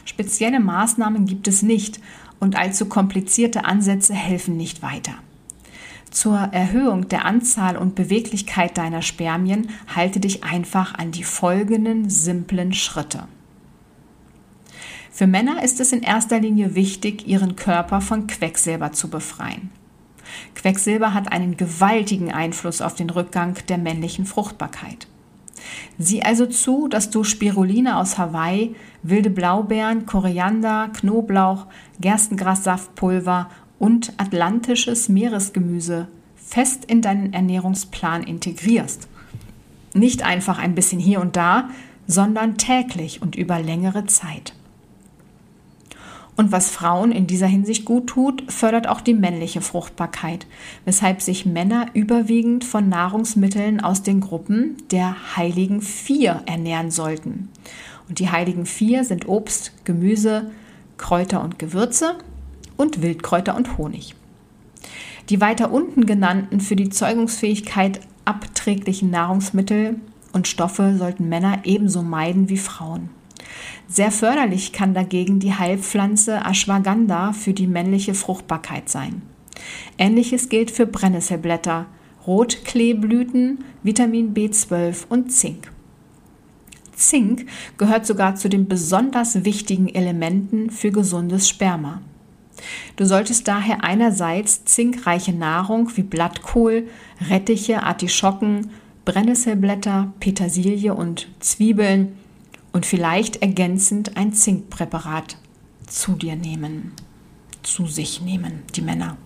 Spezielle 0.05 0.59
Maßnahmen 0.59 1.25
gibt 1.25 1.47
es 1.47 1.63
nicht 1.63 1.99
und 2.39 2.55
allzu 2.55 2.85
komplizierte 2.85 3.65
Ansätze 3.65 4.13
helfen 4.13 4.55
nicht 4.55 4.83
weiter. 4.83 5.15
Zur 6.11 6.37
Erhöhung 6.37 7.09
der 7.09 7.25
Anzahl 7.25 7.75
und 7.75 7.95
Beweglichkeit 7.95 8.77
deiner 8.77 9.01
Spermien 9.01 9.69
halte 9.95 10.19
dich 10.19 10.43
einfach 10.43 10.93
an 10.93 11.11
die 11.11 11.23
folgenden 11.23 12.11
simplen 12.11 12.71
Schritte. 12.71 13.27
Für 15.11 15.25
Männer 15.25 15.63
ist 15.63 15.79
es 15.79 15.91
in 15.91 16.03
erster 16.03 16.39
Linie 16.39 16.75
wichtig, 16.75 17.27
ihren 17.27 17.55
Körper 17.55 17.99
von 17.99 18.27
Quecksilber 18.27 18.91
zu 18.91 19.09
befreien. 19.09 19.71
Quecksilber 20.55 21.13
hat 21.13 21.31
einen 21.31 21.57
gewaltigen 21.57 22.31
Einfluss 22.31 22.81
auf 22.81 22.95
den 22.95 23.09
Rückgang 23.09 23.55
der 23.69 23.77
männlichen 23.77 24.25
Fruchtbarkeit. 24.25 25.07
Sieh 25.97 26.21
also 26.21 26.45
zu, 26.45 26.87
dass 26.87 27.09
du 27.09 27.23
Spiruline 27.23 27.97
aus 27.97 28.17
Hawaii, 28.17 28.75
wilde 29.03 29.29
Blaubeeren, 29.29 30.05
Koriander, 30.05 30.89
Knoblauch, 30.93 31.65
Gerstengrassaftpulver 31.99 33.49
und 33.79 34.13
atlantisches 34.17 35.09
Meeresgemüse 35.09 36.07
fest 36.35 36.85
in 36.85 37.01
deinen 37.01 37.33
Ernährungsplan 37.33 38.23
integrierst. 38.23 39.07
Nicht 39.93 40.23
einfach 40.23 40.59
ein 40.59 40.75
bisschen 40.75 40.99
hier 40.99 41.19
und 41.19 41.35
da, 41.35 41.69
sondern 42.07 42.57
täglich 42.57 43.21
und 43.21 43.35
über 43.35 43.59
längere 43.59 44.05
Zeit. 44.05 44.53
Und 46.37 46.51
was 46.51 46.69
Frauen 46.69 47.11
in 47.11 47.25
dieser 47.25 47.47
Hinsicht 47.47 47.83
gut 47.83 48.07
tut, 48.07 48.51
fördert 48.51 48.87
auch 48.87 49.01
die 49.01 49.15
männliche 49.15 49.59
Fruchtbarkeit, 49.59 50.45
weshalb 50.85 51.23
sich 51.23 51.47
Männer 51.47 51.87
überwiegend 51.95 52.63
von 52.63 52.87
Nahrungsmitteln 52.87 53.81
aus 53.81 54.03
den 54.03 54.21
Gruppen 54.21 54.77
der 54.91 55.35
heiligen 55.35 55.81
Vier 55.81 56.43
ernähren 56.45 56.91
sollten. 56.91 57.49
Und 58.07 58.19
die 58.19 58.29
heiligen 58.29 58.67
Vier 58.67 59.03
sind 59.03 59.27
Obst, 59.27 59.73
Gemüse, 59.83 60.51
Kräuter 60.97 61.43
und 61.43 61.57
Gewürze 61.57 62.15
und 62.77 63.01
Wildkräuter 63.01 63.55
und 63.55 63.79
Honig. 63.79 64.13
Die 65.29 65.41
weiter 65.41 65.71
unten 65.71 66.05
genannten 66.05 66.61
für 66.61 66.75
die 66.75 66.89
Zeugungsfähigkeit 66.89 67.99
abträglichen 68.25 69.09
Nahrungsmittel 69.09 69.99
und 70.33 70.47
Stoffe 70.47 70.95
sollten 70.97 71.29
Männer 71.29 71.61
ebenso 71.63 72.03
meiden 72.03 72.47
wie 72.47 72.57
Frauen. 72.57 73.09
Sehr 73.87 74.11
förderlich 74.11 74.73
kann 74.73 74.93
dagegen 74.93 75.39
die 75.39 75.53
Heilpflanze 75.53 76.45
Ashwagandha 76.45 77.33
für 77.33 77.53
die 77.53 77.67
männliche 77.67 78.13
Fruchtbarkeit 78.13 78.89
sein. 78.89 79.21
Ähnliches 79.97 80.49
gilt 80.49 80.71
für 80.71 80.85
Brennnesselblätter, 80.85 81.87
Rotkleeblüten, 82.25 83.63
Vitamin 83.83 84.33
B12 84.33 85.05
und 85.09 85.31
Zink. 85.31 85.71
Zink 86.93 87.45
gehört 87.77 88.05
sogar 88.05 88.35
zu 88.35 88.49
den 88.49 88.67
besonders 88.67 89.45
wichtigen 89.45 89.87
Elementen 89.87 90.69
für 90.71 90.91
gesundes 90.91 91.47
Sperma. 91.47 92.01
Du 92.95 93.05
solltest 93.05 93.47
daher 93.47 93.83
einerseits 93.83 94.65
zinkreiche 94.65 95.31
Nahrung 95.31 95.95
wie 95.95 96.03
Blattkohl, 96.03 96.87
Rettiche, 97.29 97.83
Artischocken, 97.83 98.71
Brennnesselblätter, 99.05 100.11
Petersilie 100.19 100.93
und 100.93 101.27
Zwiebeln 101.39 102.17
und 102.77 102.85
vielleicht 102.85 103.37
ergänzend 103.37 104.17
ein 104.17 104.33
Zinkpräparat 104.33 105.37
zu 105.87 106.11
dir 106.11 106.35
nehmen, 106.35 106.91
zu 107.63 107.87
sich 107.87 108.21
nehmen, 108.21 108.61
die 108.75 108.83
Männer. 108.83 109.17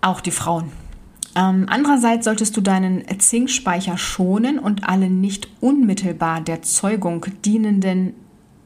Auch 0.00 0.22
die 0.22 0.30
Frauen. 0.30 0.72
Ähm, 1.34 1.66
andererseits 1.68 2.24
solltest 2.24 2.56
du 2.56 2.62
deinen 2.62 3.04
Zinkspeicher 3.18 3.98
schonen 3.98 4.58
und 4.58 4.88
alle 4.88 5.10
nicht 5.10 5.48
unmittelbar 5.60 6.40
der 6.40 6.62
Zeugung 6.62 7.26
dienenden 7.44 8.14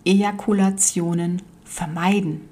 Ejakulationen 0.04 1.42
vermeiden. 1.64 2.42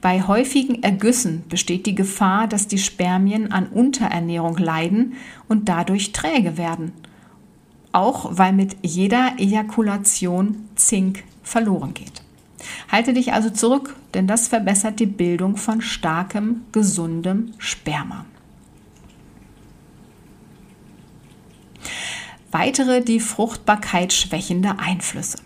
Bei 0.00 0.22
häufigen 0.22 0.84
Ergüssen 0.84 1.42
besteht 1.48 1.86
die 1.86 1.96
Gefahr, 1.96 2.46
dass 2.46 2.68
die 2.68 2.78
Spermien 2.78 3.50
an 3.50 3.66
Unterernährung 3.66 4.58
leiden 4.58 5.14
und 5.48 5.68
dadurch 5.68 6.12
träge 6.12 6.56
werden 6.56 6.92
auch 7.92 8.38
weil 8.38 8.52
mit 8.52 8.76
jeder 8.82 9.32
Ejakulation 9.38 10.68
Zink 10.74 11.24
verloren 11.42 11.94
geht. 11.94 12.22
Halte 12.90 13.12
dich 13.12 13.32
also 13.32 13.50
zurück, 13.50 13.96
denn 14.14 14.26
das 14.26 14.48
verbessert 14.48 15.00
die 15.00 15.06
Bildung 15.06 15.56
von 15.56 15.80
starkem, 15.80 16.62
gesundem 16.72 17.54
Sperma. 17.58 18.24
Weitere 22.50 23.02
die 23.02 23.20
Fruchtbarkeit 23.20 24.12
schwächende 24.12 24.78
Einflüsse. 24.78 25.38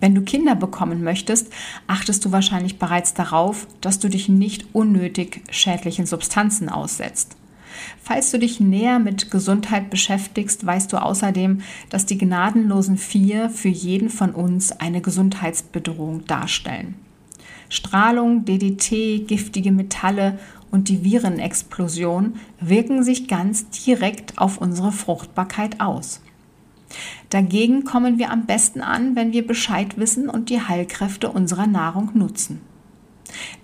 Wenn 0.00 0.14
du 0.14 0.22
Kinder 0.22 0.54
bekommen 0.54 1.02
möchtest, 1.02 1.52
achtest 1.86 2.24
du 2.24 2.32
wahrscheinlich 2.32 2.78
bereits 2.78 3.14
darauf, 3.14 3.66
dass 3.80 3.98
du 3.98 4.08
dich 4.08 4.28
nicht 4.28 4.66
unnötig 4.72 5.42
schädlichen 5.50 6.06
Substanzen 6.06 6.68
aussetzt. 6.68 7.37
Falls 8.02 8.30
du 8.30 8.38
dich 8.38 8.60
näher 8.60 8.98
mit 8.98 9.30
Gesundheit 9.30 9.90
beschäftigst, 9.90 10.64
weißt 10.64 10.92
du 10.92 11.02
außerdem, 11.02 11.60
dass 11.90 12.06
die 12.06 12.18
gnadenlosen 12.18 12.96
Vier 12.96 13.50
für 13.50 13.68
jeden 13.68 14.10
von 14.10 14.32
uns 14.32 14.72
eine 14.72 15.00
Gesundheitsbedrohung 15.00 16.24
darstellen. 16.26 16.94
Strahlung, 17.68 18.44
DDT, 18.44 19.26
giftige 19.26 19.72
Metalle 19.72 20.38
und 20.70 20.88
die 20.88 21.04
Virenexplosion 21.04 22.36
wirken 22.60 23.02
sich 23.02 23.28
ganz 23.28 23.68
direkt 23.70 24.38
auf 24.38 24.58
unsere 24.58 24.92
Fruchtbarkeit 24.92 25.80
aus. 25.80 26.20
Dagegen 27.28 27.84
kommen 27.84 28.18
wir 28.18 28.30
am 28.30 28.46
besten 28.46 28.80
an, 28.80 29.14
wenn 29.14 29.32
wir 29.32 29.46
Bescheid 29.46 29.98
wissen 29.98 30.30
und 30.30 30.48
die 30.48 30.60
Heilkräfte 30.60 31.30
unserer 31.30 31.66
Nahrung 31.66 32.10
nutzen. 32.14 32.60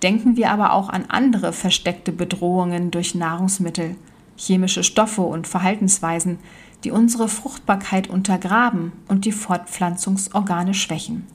Denken 0.03 0.37
wir 0.37 0.51
aber 0.51 0.73
auch 0.73 0.89
an 0.89 1.07
andere 1.09 1.53
versteckte 1.53 2.13
Bedrohungen 2.13 2.91
durch 2.91 3.15
Nahrungsmittel, 3.15 3.97
chemische 4.37 4.85
Stoffe 4.85 5.23
und 5.23 5.47
Verhaltensweisen, 5.47 6.39
die 6.85 6.91
unsere 6.91 7.29
Fruchtbarkeit 7.29 8.09
untergraben 8.09 8.93
und 9.09 9.25
die 9.25 9.33
Fortpflanzungsorgane 9.33 10.75
schwächen. 10.75 11.27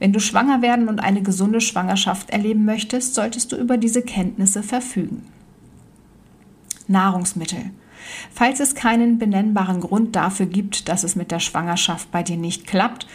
Wenn 0.00 0.12
du 0.12 0.18
schwanger 0.18 0.60
werden 0.60 0.88
und 0.88 0.98
eine 0.98 1.22
gesunde 1.22 1.60
Schwangerschaft 1.60 2.30
erleben 2.30 2.64
möchtest, 2.64 3.14
solltest 3.14 3.52
du 3.52 3.56
über 3.56 3.76
diese 3.76 4.02
Kenntnisse 4.02 4.62
verfügen. 4.62 5.22
Nahrungsmittel. 6.88 7.70
Falls 8.32 8.60
es 8.60 8.74
keinen 8.74 9.18
benennbaren 9.18 9.80
Grund 9.80 10.14
dafür 10.14 10.46
gibt, 10.46 10.88
dass 10.88 11.04
es 11.04 11.16
mit 11.16 11.30
der 11.30 11.40
Schwangerschaft 11.40 12.10
bei 12.10 12.22
dir 12.22 12.36
nicht 12.36 12.66
klappt, 12.66 13.06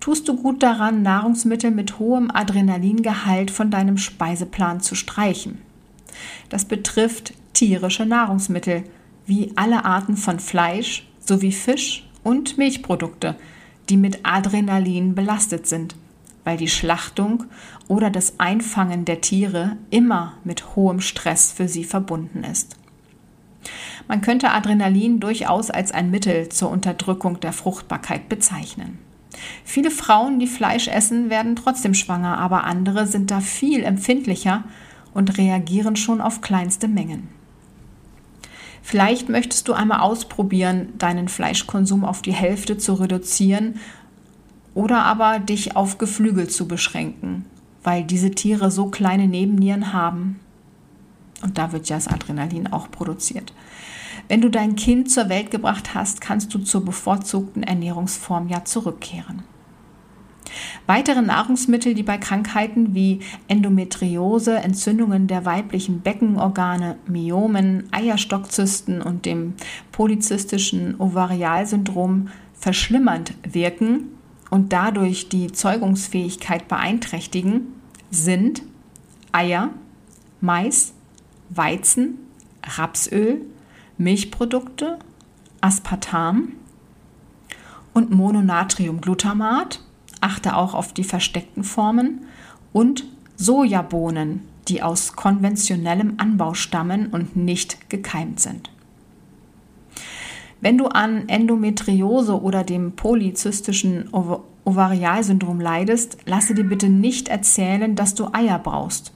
tust 0.00 0.28
du 0.28 0.36
gut 0.36 0.62
daran, 0.62 1.02
Nahrungsmittel 1.02 1.70
mit 1.70 1.98
hohem 1.98 2.30
Adrenalingehalt 2.30 3.50
von 3.50 3.70
deinem 3.70 3.96
Speiseplan 3.96 4.80
zu 4.80 4.94
streichen. 4.94 5.58
Das 6.48 6.64
betrifft 6.64 7.34
tierische 7.52 8.06
Nahrungsmittel 8.06 8.84
wie 9.26 9.52
alle 9.56 9.84
Arten 9.84 10.16
von 10.16 10.40
Fleisch 10.40 11.06
sowie 11.20 11.52
Fisch 11.52 12.08
und 12.22 12.58
Milchprodukte, 12.58 13.36
die 13.88 13.96
mit 13.96 14.20
Adrenalin 14.22 15.14
belastet 15.14 15.66
sind, 15.66 15.94
weil 16.44 16.56
die 16.56 16.68
Schlachtung 16.68 17.44
oder 17.88 18.10
das 18.10 18.38
Einfangen 18.38 19.04
der 19.04 19.20
Tiere 19.20 19.76
immer 19.90 20.34
mit 20.44 20.76
hohem 20.76 21.00
Stress 21.00 21.52
für 21.52 21.68
sie 21.68 21.84
verbunden 21.84 22.44
ist. 22.44 22.76
Man 24.08 24.20
könnte 24.20 24.50
Adrenalin 24.50 25.20
durchaus 25.20 25.70
als 25.70 25.92
ein 25.92 26.10
Mittel 26.10 26.50
zur 26.50 26.70
Unterdrückung 26.70 27.40
der 27.40 27.52
Fruchtbarkeit 27.52 28.28
bezeichnen. 28.28 28.98
Viele 29.64 29.90
Frauen, 29.90 30.38
die 30.38 30.46
Fleisch 30.46 30.88
essen, 30.88 31.30
werden 31.30 31.56
trotzdem 31.56 31.94
schwanger, 31.94 32.38
aber 32.38 32.64
andere 32.64 33.06
sind 33.06 33.30
da 33.30 33.40
viel 33.40 33.82
empfindlicher 33.82 34.64
und 35.12 35.38
reagieren 35.38 35.96
schon 35.96 36.20
auf 36.20 36.40
kleinste 36.40 36.88
Mengen. 36.88 37.28
Vielleicht 38.82 39.30
möchtest 39.30 39.66
du 39.68 39.72
einmal 39.72 40.00
ausprobieren, 40.00 40.92
deinen 40.98 41.28
Fleischkonsum 41.28 42.04
auf 42.04 42.20
die 42.20 42.34
Hälfte 42.34 42.76
zu 42.76 42.92
reduzieren 42.94 43.80
oder 44.74 45.04
aber 45.04 45.38
dich 45.38 45.74
auf 45.74 45.96
Geflügel 45.96 46.48
zu 46.48 46.68
beschränken, 46.68 47.46
weil 47.82 48.04
diese 48.04 48.32
Tiere 48.32 48.70
so 48.70 48.88
kleine 48.88 49.26
Nebennieren 49.26 49.94
haben. 49.94 50.38
Und 51.42 51.56
da 51.56 51.72
wird 51.72 51.88
ja 51.88 51.96
das 51.96 52.08
Adrenalin 52.08 52.66
auch 52.66 52.90
produziert. 52.90 53.54
Wenn 54.28 54.40
du 54.40 54.50
dein 54.50 54.76
Kind 54.76 55.10
zur 55.10 55.28
Welt 55.28 55.50
gebracht 55.50 55.94
hast, 55.94 56.20
kannst 56.20 56.54
du 56.54 56.58
zur 56.58 56.84
bevorzugten 56.84 57.62
Ernährungsform 57.62 58.48
ja 58.48 58.64
zurückkehren. 58.64 59.42
Weitere 60.86 61.22
Nahrungsmittel, 61.22 61.94
die 61.94 62.02
bei 62.02 62.18
Krankheiten 62.18 62.94
wie 62.94 63.20
Endometriose, 63.48 64.56
Entzündungen 64.56 65.26
der 65.26 65.44
weiblichen 65.44 66.00
Beckenorgane, 66.00 66.96
Myomen, 67.06 67.88
Eierstockzysten 67.90 69.00
und 69.02 69.26
dem 69.26 69.54
polyzystischen 69.92 71.00
Ovarialsyndrom 71.00 72.28
verschlimmernd 72.54 73.34
wirken 73.50 74.08
und 74.50 74.72
dadurch 74.72 75.28
die 75.28 75.50
Zeugungsfähigkeit 75.50 76.68
beeinträchtigen, 76.68 77.72
sind 78.10 78.62
Eier, 79.32 79.70
Mais, 80.40 80.92
Weizen, 81.50 82.18
Rapsöl, 82.62 83.40
Milchprodukte, 83.98 84.98
Aspartam 85.60 86.52
und 87.92 88.10
Mononatriumglutamat 88.10 89.80
achte 90.20 90.56
auch 90.56 90.74
auf 90.74 90.92
die 90.92 91.04
versteckten 91.04 91.64
Formen 91.64 92.26
und 92.72 93.04
Sojabohnen, 93.36 94.42
die 94.68 94.82
aus 94.82 95.14
konventionellem 95.14 96.14
Anbau 96.16 96.54
stammen 96.54 97.08
und 97.08 97.36
nicht 97.36 97.90
gekeimt 97.90 98.40
sind. 98.40 98.70
Wenn 100.60 100.78
du 100.78 100.86
an 100.86 101.28
Endometriose 101.28 102.40
oder 102.40 102.64
dem 102.64 102.92
polyzystischen 102.92 104.08
Ovarialsyndrom 104.64 105.60
leidest, 105.60 106.16
lasse 106.24 106.54
dir 106.54 106.64
bitte 106.64 106.88
nicht 106.88 107.28
erzählen, 107.28 107.94
dass 107.94 108.14
du 108.14 108.32
Eier 108.32 108.58
brauchst. 108.58 109.12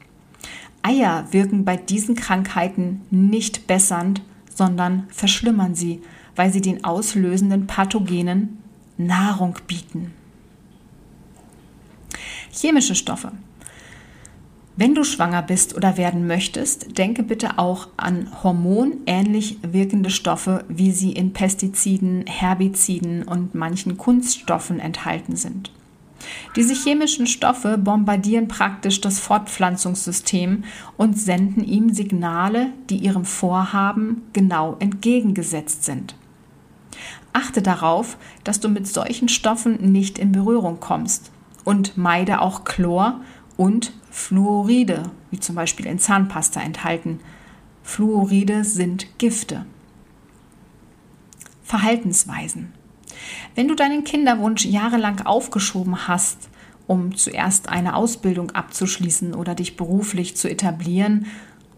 Eier 0.83 1.27
wirken 1.31 1.65
bei 1.65 1.77
diesen 1.77 2.15
Krankheiten 2.17 3.01
nicht 3.11 3.67
bessernd, 3.67 4.23
sondern 4.59 5.07
verschlimmern 5.09 5.75
sie, 5.75 6.03
weil 6.37 6.53
sie 6.53 6.61
den 6.61 6.85
auslösenden 6.85 7.67
Pathogenen 7.67 8.59
Nahrung 8.99 9.57
bieten. 9.67 10.13
Chemische 12.51 12.97
Stoffe. 12.97 13.33
Wenn 14.77 14.95
du 14.95 15.05
schwanger 15.05 15.43
bist 15.43 15.77
oder 15.77 15.97
werden 15.97 16.27
möchtest, 16.27 16.99
denke 16.99 17.23
bitte 17.23 17.59
auch 17.59 17.89
an 17.97 18.29
hormonähnlich 18.43 19.59
wirkende 19.63 20.11
Stoffe, 20.11 20.65
wie 20.69 20.93
sie 20.93 21.13
in 21.13 21.33
Pestiziden, 21.33 22.27
Herbiziden 22.27 23.23
und 23.23 23.55
manchen 23.55 23.97
Kunststoffen 23.97 24.81
enthalten 24.81 25.37
sind. 25.37 25.73
Diese 26.57 26.75
chemischen 26.75 27.27
Stoffe 27.27 27.79
bombardieren 27.79 28.49
praktisch 28.49 29.01
das 29.01 29.21
Fortpflanzungssystem 29.21 30.65
und 30.97 31.19
senden 31.19 31.65
ihm 31.65 31.93
Signale, 31.95 32.73
die 32.91 32.99
ihrem 32.99 33.25
Vorhaben 33.25 34.23
genau 34.33 34.77
entgegengesetzt 34.81 35.85
sind. 35.85 36.17
Achte 37.33 37.63
darauf, 37.63 38.17
dass 38.43 38.61
du 38.61 38.69
mit 38.69 38.89
solchen 38.89 39.29
Stoffen 39.29 39.93
nicht 39.93 40.19
in 40.19 40.33
Berührung 40.33 40.81
kommst 40.81 41.31
und 41.65 41.97
meide 41.97 42.41
auch 42.41 42.65
Chlor 42.65 43.21
und 43.57 43.93
Fluoride, 44.11 45.05
wie 45.31 45.39
zum 45.39 45.55
Beispiel 45.55 45.87
in 45.87 45.99
Zahnpasta 45.99 46.61
enthalten. 46.61 47.21
Fluoride 47.83 48.65
sind 48.65 49.19
Gifte. 49.19 49.67
Verhaltensweisen. 51.63 52.73
Wenn 53.55 53.69
du 53.69 53.75
deinen 53.75 54.05
Kinderwunsch 54.05 54.65
jahrelang 54.65 55.21
aufgeschoben 55.23 56.09
hast, 56.09 56.49
um 56.87 57.15
zuerst 57.17 57.69
eine 57.69 57.95
Ausbildung 57.95 58.51
abzuschließen 58.53 59.35
oder 59.35 59.55
dich 59.55 59.77
beruflich 59.77 60.37
zu 60.37 60.49
etablieren, 60.51 61.27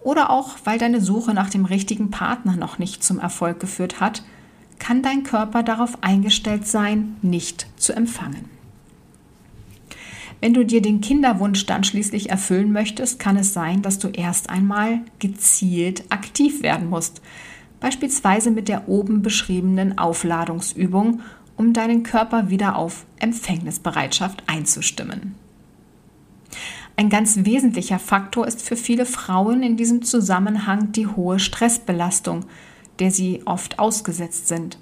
oder 0.03 0.31
auch 0.31 0.57
weil 0.65 0.79
deine 0.79 1.01
Suche 1.01 1.35
nach 1.35 1.51
dem 1.51 1.65
richtigen 1.65 2.11
Partner 2.11 2.57
noch 2.57 2.79
nicht 2.79 3.05
zum 3.05 3.19
Erfolg 3.19 3.61
geführt 3.61 4.01
hat, 4.01 4.23
kann 4.79 5.03
dein 5.03 5.25
Körper 5.25 5.63
darauf 5.63 6.03
eingestellt 6.03 6.67
sein, 6.67 7.17
nicht 7.21 7.67
zu 7.77 7.93
empfangen. 7.93 8.49
Wenn 10.41 10.55
du 10.55 10.65
dir 10.65 10.81
den 10.81 11.03
Kinderwunsch 11.03 11.67
dann 11.67 11.85
schließlich 11.85 12.31
erfüllen 12.31 12.73
möchtest, 12.73 13.19
kann 13.19 13.37
es 13.37 13.53
sein, 13.53 13.83
dass 13.83 13.99
du 13.99 14.09
erst 14.09 14.49
einmal 14.49 15.01
gezielt 15.19 16.05
aktiv 16.09 16.63
werden 16.63 16.89
musst. 16.89 17.21
Beispielsweise 17.81 18.51
mit 18.51 18.69
der 18.69 18.89
oben 18.89 19.23
beschriebenen 19.23 19.99
Aufladungsübung, 19.99 21.21
um 21.57 21.73
deinen 21.73 22.03
Körper 22.03 22.51
wieder 22.51 22.77
auf 22.77 23.05
Empfängnisbereitschaft 23.19 24.45
einzustimmen. 24.47 25.35
Ein 26.97 27.09
ganz 27.09 27.45
wesentlicher 27.45 27.99
Faktor 27.99 28.47
ist 28.47 28.63
für 28.63 28.77
viele 28.77 29.07
Frauen 29.07 29.63
in 29.63 29.77
diesem 29.77 30.03
Zusammenhang 30.03 30.93
die 30.93 31.07
hohe 31.07 31.39
Stressbelastung, 31.39 32.45
der 32.99 33.11
sie 33.11 33.43
oft 33.47 33.79
ausgesetzt 33.79 34.49
sind. 34.49 34.79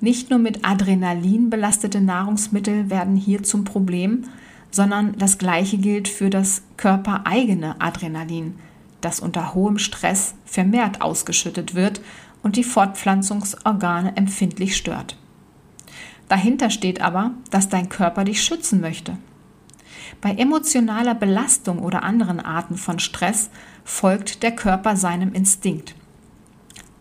Nicht 0.00 0.30
nur 0.30 0.38
mit 0.38 0.66
Adrenalin 0.66 1.50
belastete 1.50 2.00
Nahrungsmittel 2.00 2.90
werden 2.90 3.16
hier 3.16 3.42
zum 3.42 3.64
Problem, 3.64 4.24
sondern 4.70 5.16
das 5.18 5.38
Gleiche 5.38 5.78
gilt 5.78 6.08
für 6.08 6.30
das 6.30 6.62
körpereigene 6.76 7.80
Adrenalin, 7.80 8.54
das 9.06 9.20
unter 9.20 9.54
hohem 9.54 9.78
Stress 9.78 10.34
vermehrt 10.44 11.00
ausgeschüttet 11.00 11.74
wird 11.74 12.00
und 12.42 12.56
die 12.56 12.64
Fortpflanzungsorgane 12.64 14.16
empfindlich 14.16 14.76
stört. 14.76 15.16
Dahinter 16.28 16.70
steht 16.70 17.00
aber, 17.00 17.30
dass 17.50 17.68
dein 17.68 17.88
Körper 17.88 18.24
dich 18.24 18.42
schützen 18.42 18.80
möchte. 18.80 19.16
Bei 20.20 20.32
emotionaler 20.32 21.14
Belastung 21.14 21.78
oder 21.78 22.02
anderen 22.02 22.40
Arten 22.40 22.76
von 22.76 22.98
Stress 22.98 23.50
folgt 23.84 24.42
der 24.42 24.52
Körper 24.52 24.96
seinem 24.96 25.32
Instinkt 25.32 25.94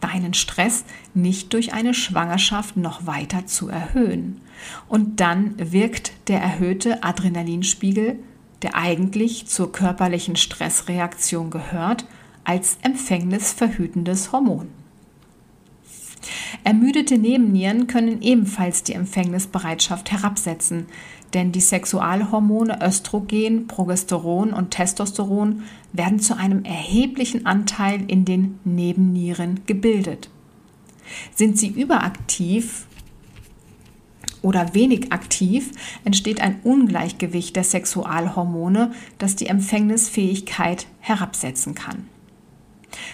deinen 0.05 0.33
Stress 0.33 0.85
nicht 1.13 1.53
durch 1.53 1.73
eine 1.73 1.93
Schwangerschaft 1.93 2.77
noch 2.77 3.07
weiter 3.07 3.45
zu 3.45 3.69
erhöhen. 3.69 4.41
Und 4.87 5.19
dann 5.19 5.55
wirkt 5.57 6.11
der 6.27 6.39
erhöhte 6.39 7.03
Adrenalinspiegel, 7.03 8.19
der 8.65 8.73
eigentlich 8.73 9.45
zur 9.45 9.71
körperlichen 9.71 10.35
Stressreaktion 10.35 11.51
gehört, 11.51 12.05
als 12.43 12.79
empfängnisverhütendes 12.81 14.31
Hormon. 14.31 14.69
Ermüdete 16.63 17.19
Nebennieren 17.19 17.85
können 17.85 18.23
ebenfalls 18.23 18.81
die 18.81 18.93
Empfängnisbereitschaft 18.93 20.11
herabsetzen, 20.11 20.87
denn 21.35 21.51
die 21.51 21.61
Sexualhormone 21.61 22.79
Östrogen, 22.81 23.67
Progesteron 23.67 24.51
und 24.51 24.71
Testosteron 24.71 25.61
werden 25.93 26.19
zu 26.19 26.35
einem 26.35 26.65
erheblichen 26.65 27.45
Anteil 27.45 28.01
in 28.07 28.25
den 28.25 28.59
Nebennieren 28.63 29.59
gebildet. 29.67 30.31
Sind 31.35 31.59
sie 31.59 31.67
überaktiv 31.67 32.87
oder 34.45 34.75
wenig 34.75 35.11
aktiv, 35.11 35.71
entsteht 36.03 36.39
ein 36.39 36.59
Ungleichgewicht 36.63 37.55
der 37.55 37.63
Sexualhormone, 37.63 38.91
das 39.17 39.35
die 39.35 39.47
Empfängnisfähigkeit 39.47 40.85
herabsetzen 40.99 41.73
kann. 41.73 42.07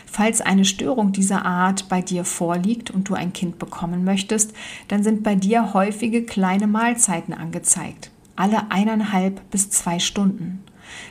Falls 0.06 0.42
eine 0.42 0.66
Störung 0.66 1.14
dieser 1.14 1.46
Art 1.46 1.88
bei 1.88 2.02
dir 2.02 2.26
vorliegt 2.26 2.92
und 2.92 3.08
du 3.08 3.14
ein 3.14 3.32
Kind 3.32 3.60
bekommen 3.60 4.04
möchtest, 4.04 4.54
dann 4.90 5.04
sind 5.04 5.24
bei 5.24 5.36
dir 5.36 5.74
häufige 5.74 6.24
kleine 6.24 6.68
Mahlzeiten 6.68 7.34
angezeigt, 7.34 8.12
alle 8.36 8.70
eineinhalb 8.70 9.50
bis 9.52 9.70
zwei 9.70 10.00
Stunden. 10.00 10.62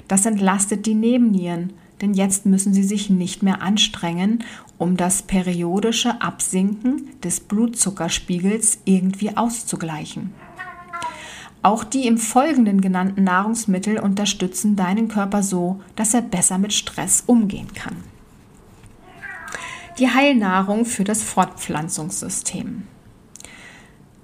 Das 0.06 0.26
entlastet 0.26 0.85
die 0.85 0.94
Nebennieren, 0.94 1.72
denn 2.02 2.12
jetzt 2.12 2.44
müssen 2.44 2.74
sie 2.74 2.85
sich 2.85 3.09
nicht 3.09 3.42
mehr 3.42 3.62
anstrengen, 3.62 4.44
um 4.81 4.97
das 4.97 5.23
periodische 5.23 6.21
Absinken 6.21 7.21
des 7.23 7.38
Blutzuckerspiegels 7.38 8.81
irgendwie 8.85 9.37
auszugleichen. 9.37 10.35
Auch 11.62 11.85
die 11.85 12.09
im 12.09 12.19
Folgenden 12.19 12.81
genannten 12.81 13.23
Nahrungsmittel 13.23 14.01
unterstützen 14.01 14.75
deinen 14.75 15.07
Körper 15.07 15.45
so, 15.45 15.81
dass 15.95 16.14
er 16.14 16.23
besser 16.23 16.59
mit 16.59 16.73
Stress 16.73 17.23
umgehen 17.27 17.73
kann 17.75 17.97
die 20.01 20.09
Heilnahrung 20.09 20.87
für 20.87 21.05
das 21.05 21.23
Fortpflanzungssystem. 21.23 22.85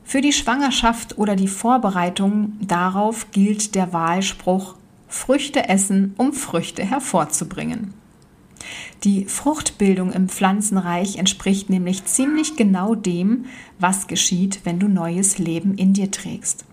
Für 0.05 0.21
die 0.23 0.33
Schwangerschaft 0.33 1.19
oder 1.19 1.37
die 1.37 1.49
Vorbereitung 1.49 2.55
darauf 2.63 3.31
gilt 3.31 3.75
der 3.75 3.93
Wahlspruch 3.93 4.77
Früchte 5.07 5.69
essen, 5.69 6.15
um 6.17 6.33
Früchte 6.33 6.83
hervorzubringen. 6.83 7.93
Die 9.05 9.27
Fruchtbildung 9.27 10.13
im 10.13 10.29
Pflanzenreich 10.29 11.17
entspricht 11.17 11.71
nämlich 11.71 12.05
ziemlich 12.05 12.57
genau 12.57 12.95
dem, 12.95 13.47
was 13.79 14.07
geschieht, 14.07 14.61
wenn 14.65 14.79
du 14.79 14.89
neues 14.89 15.39
Leben 15.39 15.75
in 15.75 15.93
dir 15.93 16.11
trägst. 16.11 16.65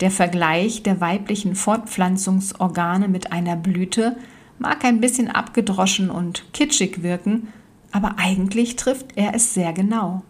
Der 0.00 0.10
Vergleich 0.10 0.82
der 0.82 1.00
weiblichen 1.00 1.54
Fortpflanzungsorgane 1.54 3.08
mit 3.08 3.32
einer 3.32 3.56
Blüte 3.56 4.16
mag 4.58 4.84
ein 4.84 5.00
bisschen 5.00 5.28
abgedroschen 5.28 6.10
und 6.10 6.52
kitschig 6.52 7.02
wirken, 7.02 7.48
aber 7.92 8.16
eigentlich 8.18 8.76
trifft 8.76 9.16
er 9.16 9.34
es 9.34 9.54
sehr 9.54 9.72
genau. 9.72 10.22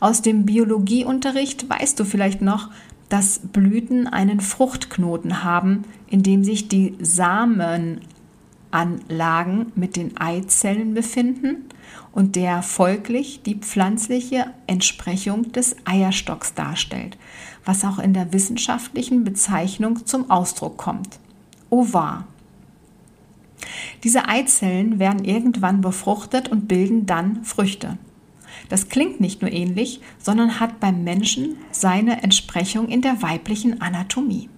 Aus 0.00 0.22
dem 0.22 0.44
Biologieunterricht 0.44 1.68
weißt 1.68 1.98
du 1.98 2.04
vielleicht 2.04 2.42
noch, 2.42 2.70
dass 3.08 3.38
Blüten 3.38 4.06
einen 4.06 4.40
Fruchtknoten 4.40 5.44
haben, 5.44 5.84
in 6.08 6.22
dem 6.22 6.44
sich 6.44 6.68
die 6.68 6.94
Samen 7.00 8.00
Anlagen 8.76 9.72
mit 9.74 9.96
den 9.96 10.18
Eizellen 10.18 10.92
befinden 10.92 11.64
und 12.12 12.36
der 12.36 12.62
folglich 12.62 13.40
die 13.42 13.54
pflanzliche 13.54 14.48
Entsprechung 14.66 15.50
des 15.52 15.76
Eierstocks 15.86 16.52
darstellt, 16.52 17.16
was 17.64 17.84
auch 17.86 17.98
in 17.98 18.12
der 18.12 18.34
wissenschaftlichen 18.34 19.24
Bezeichnung 19.24 20.04
zum 20.04 20.30
Ausdruck 20.30 20.76
kommt. 20.76 21.18
Ovar. 21.70 22.26
Diese 24.04 24.28
Eizellen 24.28 24.98
werden 24.98 25.24
irgendwann 25.24 25.80
befruchtet 25.80 26.50
und 26.50 26.68
bilden 26.68 27.06
dann 27.06 27.44
Früchte. 27.44 27.96
Das 28.68 28.90
klingt 28.90 29.20
nicht 29.20 29.40
nur 29.40 29.50
ähnlich, 29.50 30.02
sondern 30.18 30.60
hat 30.60 30.80
beim 30.80 31.02
Menschen 31.02 31.56
seine 31.70 32.22
Entsprechung 32.22 32.88
in 32.88 33.00
der 33.00 33.22
weiblichen 33.22 33.80
Anatomie. 33.80 34.50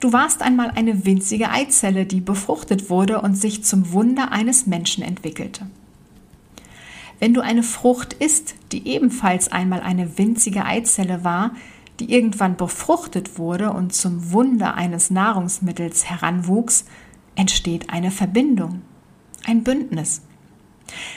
Du 0.00 0.12
warst 0.12 0.42
einmal 0.42 0.70
eine 0.70 1.04
winzige 1.04 1.50
Eizelle, 1.50 2.06
die 2.06 2.20
befruchtet 2.20 2.90
wurde 2.90 3.20
und 3.20 3.34
sich 3.34 3.64
zum 3.64 3.92
Wunder 3.92 4.32
eines 4.32 4.66
Menschen 4.66 5.02
entwickelte. 5.02 5.66
Wenn 7.18 7.34
du 7.34 7.40
eine 7.40 7.62
Frucht 7.62 8.12
isst, 8.12 8.54
die 8.72 8.86
ebenfalls 8.88 9.50
einmal 9.50 9.80
eine 9.80 10.18
winzige 10.18 10.64
Eizelle 10.64 11.24
war, 11.24 11.52
die 11.98 12.12
irgendwann 12.12 12.56
befruchtet 12.56 13.38
wurde 13.38 13.72
und 13.72 13.94
zum 13.94 14.32
Wunder 14.32 14.74
eines 14.74 15.10
Nahrungsmittels 15.10 16.10
heranwuchs, 16.10 16.84
entsteht 17.36 17.90
eine 17.90 18.10
Verbindung, 18.10 18.82
ein 19.46 19.62
Bündnis. 19.62 20.22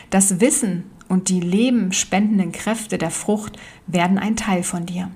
Das 0.09 0.39
Wissen 0.39 0.85
und 1.09 1.29
die 1.29 1.41
lebenspendenden 1.41 2.51
Kräfte 2.51 2.97
der 2.97 3.11
Frucht 3.11 3.57
werden 3.87 4.17
ein 4.17 4.35
Teil 4.35 4.63
von 4.63 4.85
dir. 4.85 5.11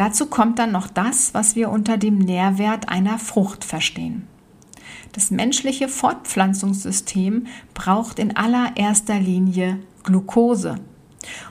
Dazu 0.00 0.24
kommt 0.24 0.58
dann 0.58 0.72
noch 0.72 0.86
das, 0.86 1.34
was 1.34 1.56
wir 1.56 1.68
unter 1.68 1.98
dem 1.98 2.16
Nährwert 2.16 2.88
einer 2.88 3.18
Frucht 3.18 3.66
verstehen. 3.66 4.26
Das 5.12 5.30
menschliche 5.30 5.88
Fortpflanzungssystem 5.88 7.48
braucht 7.74 8.18
in 8.18 8.34
allererster 8.34 9.20
Linie 9.20 9.78
Glucose. 10.02 10.76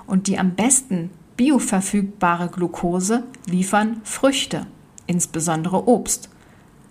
Und 0.08 0.26
die 0.26 0.40
am 0.40 0.56
besten 0.56 1.12
bioverfügbare 1.38 2.48
Glucose 2.48 3.24
liefern 3.46 4.02
Früchte, 4.04 4.66
insbesondere 5.06 5.88
Obst, 5.88 6.32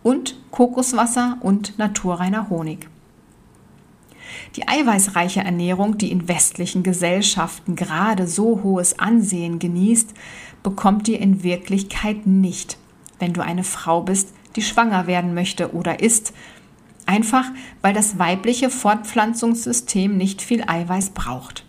und 0.05 0.39
Kokoswasser 0.53 1.39
und 1.41 1.77
naturreiner 1.77 2.51
Honig. 2.51 2.89
Die 4.57 4.67
eiweißreiche 4.67 5.41
Ernährung, 5.41 5.99
die 5.99 6.11
in 6.11 6.29
westlichen 6.29 6.83
Gesellschaften 6.83 7.77
gerade 7.77 8.27
so 8.27 8.63
hohes 8.63 8.99
Ansehen 8.99 9.59
genießt, 9.59 10.15
bekommt 10.63 11.09
ihr 11.09 11.21
in 11.21 11.43
Wirklichkeit 11.43 12.27
nicht, 12.27 12.79
wenn 13.19 13.33
du 13.33 13.43
eine 13.43 13.65
Frau 13.65 14.03
bist, 14.03 14.33
die 14.57 14.63
schwanger 14.63 15.07
werden 15.07 15.35
möchte 15.35 15.75
oder 15.75 16.01
ist, 16.01 16.33
einfach 17.07 17.45
weil 17.83 17.95
das 17.95 18.19
weibliche 18.19 18.71
Fortpflanzungssystem 18.71 20.17
nicht 20.17 20.43
viel 20.43 20.65
Eiweiß 20.67 21.11
braucht. 21.11 21.65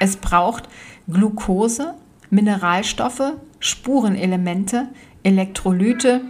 Es 0.00 0.16
braucht 0.16 0.68
Glucose, 1.08 1.94
Mineralstoffe, 2.30 3.34
Spurenelemente, 3.60 4.88
Elektrolyte, 5.22 6.22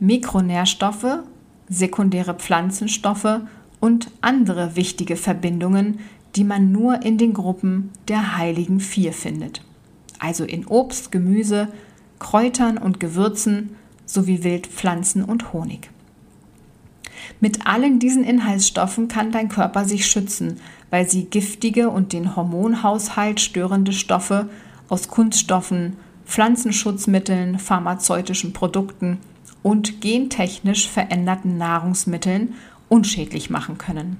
Mikronährstoffe, 0.00 1.20
sekundäre 1.68 2.34
Pflanzenstoffe 2.34 3.42
und 3.78 4.10
andere 4.20 4.74
wichtige 4.74 5.16
Verbindungen, 5.16 6.00
die 6.34 6.44
man 6.44 6.72
nur 6.72 7.02
in 7.02 7.18
den 7.18 7.34
Gruppen 7.34 7.90
der 8.08 8.36
heiligen 8.36 8.80
vier 8.80 9.12
findet 9.12 9.62
also 10.22 10.44
in 10.44 10.66
Obst, 10.66 11.10
Gemüse, 11.10 11.68
Kräutern 12.18 12.78
und 12.78 13.00
Gewürzen 13.00 13.76
sowie 14.06 14.44
Wildpflanzen 14.44 15.24
und 15.24 15.52
Honig. 15.52 15.90
Mit 17.40 17.66
allen 17.66 17.98
diesen 17.98 18.24
Inhaltsstoffen 18.24 19.08
kann 19.08 19.32
dein 19.32 19.48
Körper 19.48 19.84
sich 19.84 20.06
schützen, 20.06 20.60
weil 20.90 21.08
sie 21.08 21.24
giftige 21.24 21.90
und 21.90 22.12
den 22.12 22.36
Hormonhaushalt 22.36 23.40
störende 23.40 23.92
Stoffe 23.92 24.48
aus 24.88 25.08
Kunststoffen, 25.08 25.96
Pflanzenschutzmitteln, 26.24 27.58
pharmazeutischen 27.58 28.52
Produkten 28.52 29.18
und 29.62 30.00
gentechnisch 30.00 30.88
veränderten 30.88 31.58
Nahrungsmitteln 31.58 32.54
unschädlich 32.88 33.50
machen 33.50 33.78
können. 33.78 34.18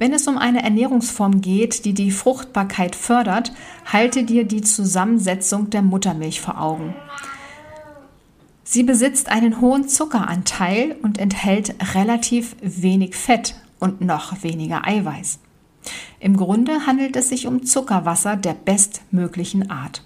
Wenn 0.00 0.14
es 0.14 0.26
um 0.26 0.38
eine 0.38 0.62
Ernährungsform 0.62 1.42
geht, 1.42 1.84
die 1.84 1.92
die 1.92 2.10
Fruchtbarkeit 2.10 2.96
fördert, 2.96 3.52
halte 3.84 4.24
dir 4.24 4.44
die 4.44 4.62
Zusammensetzung 4.62 5.68
der 5.68 5.82
Muttermilch 5.82 6.40
vor 6.40 6.58
Augen. 6.58 6.94
Sie 8.64 8.82
besitzt 8.82 9.28
einen 9.28 9.60
hohen 9.60 9.88
Zuckeranteil 9.88 10.96
und 11.02 11.18
enthält 11.18 11.74
relativ 11.94 12.56
wenig 12.62 13.14
Fett 13.14 13.56
und 13.78 14.00
noch 14.00 14.42
weniger 14.42 14.86
Eiweiß. 14.88 15.38
Im 16.18 16.38
Grunde 16.38 16.86
handelt 16.86 17.14
es 17.14 17.28
sich 17.28 17.46
um 17.46 17.66
Zuckerwasser 17.66 18.36
der 18.36 18.54
bestmöglichen 18.54 19.70
Art. 19.70 20.02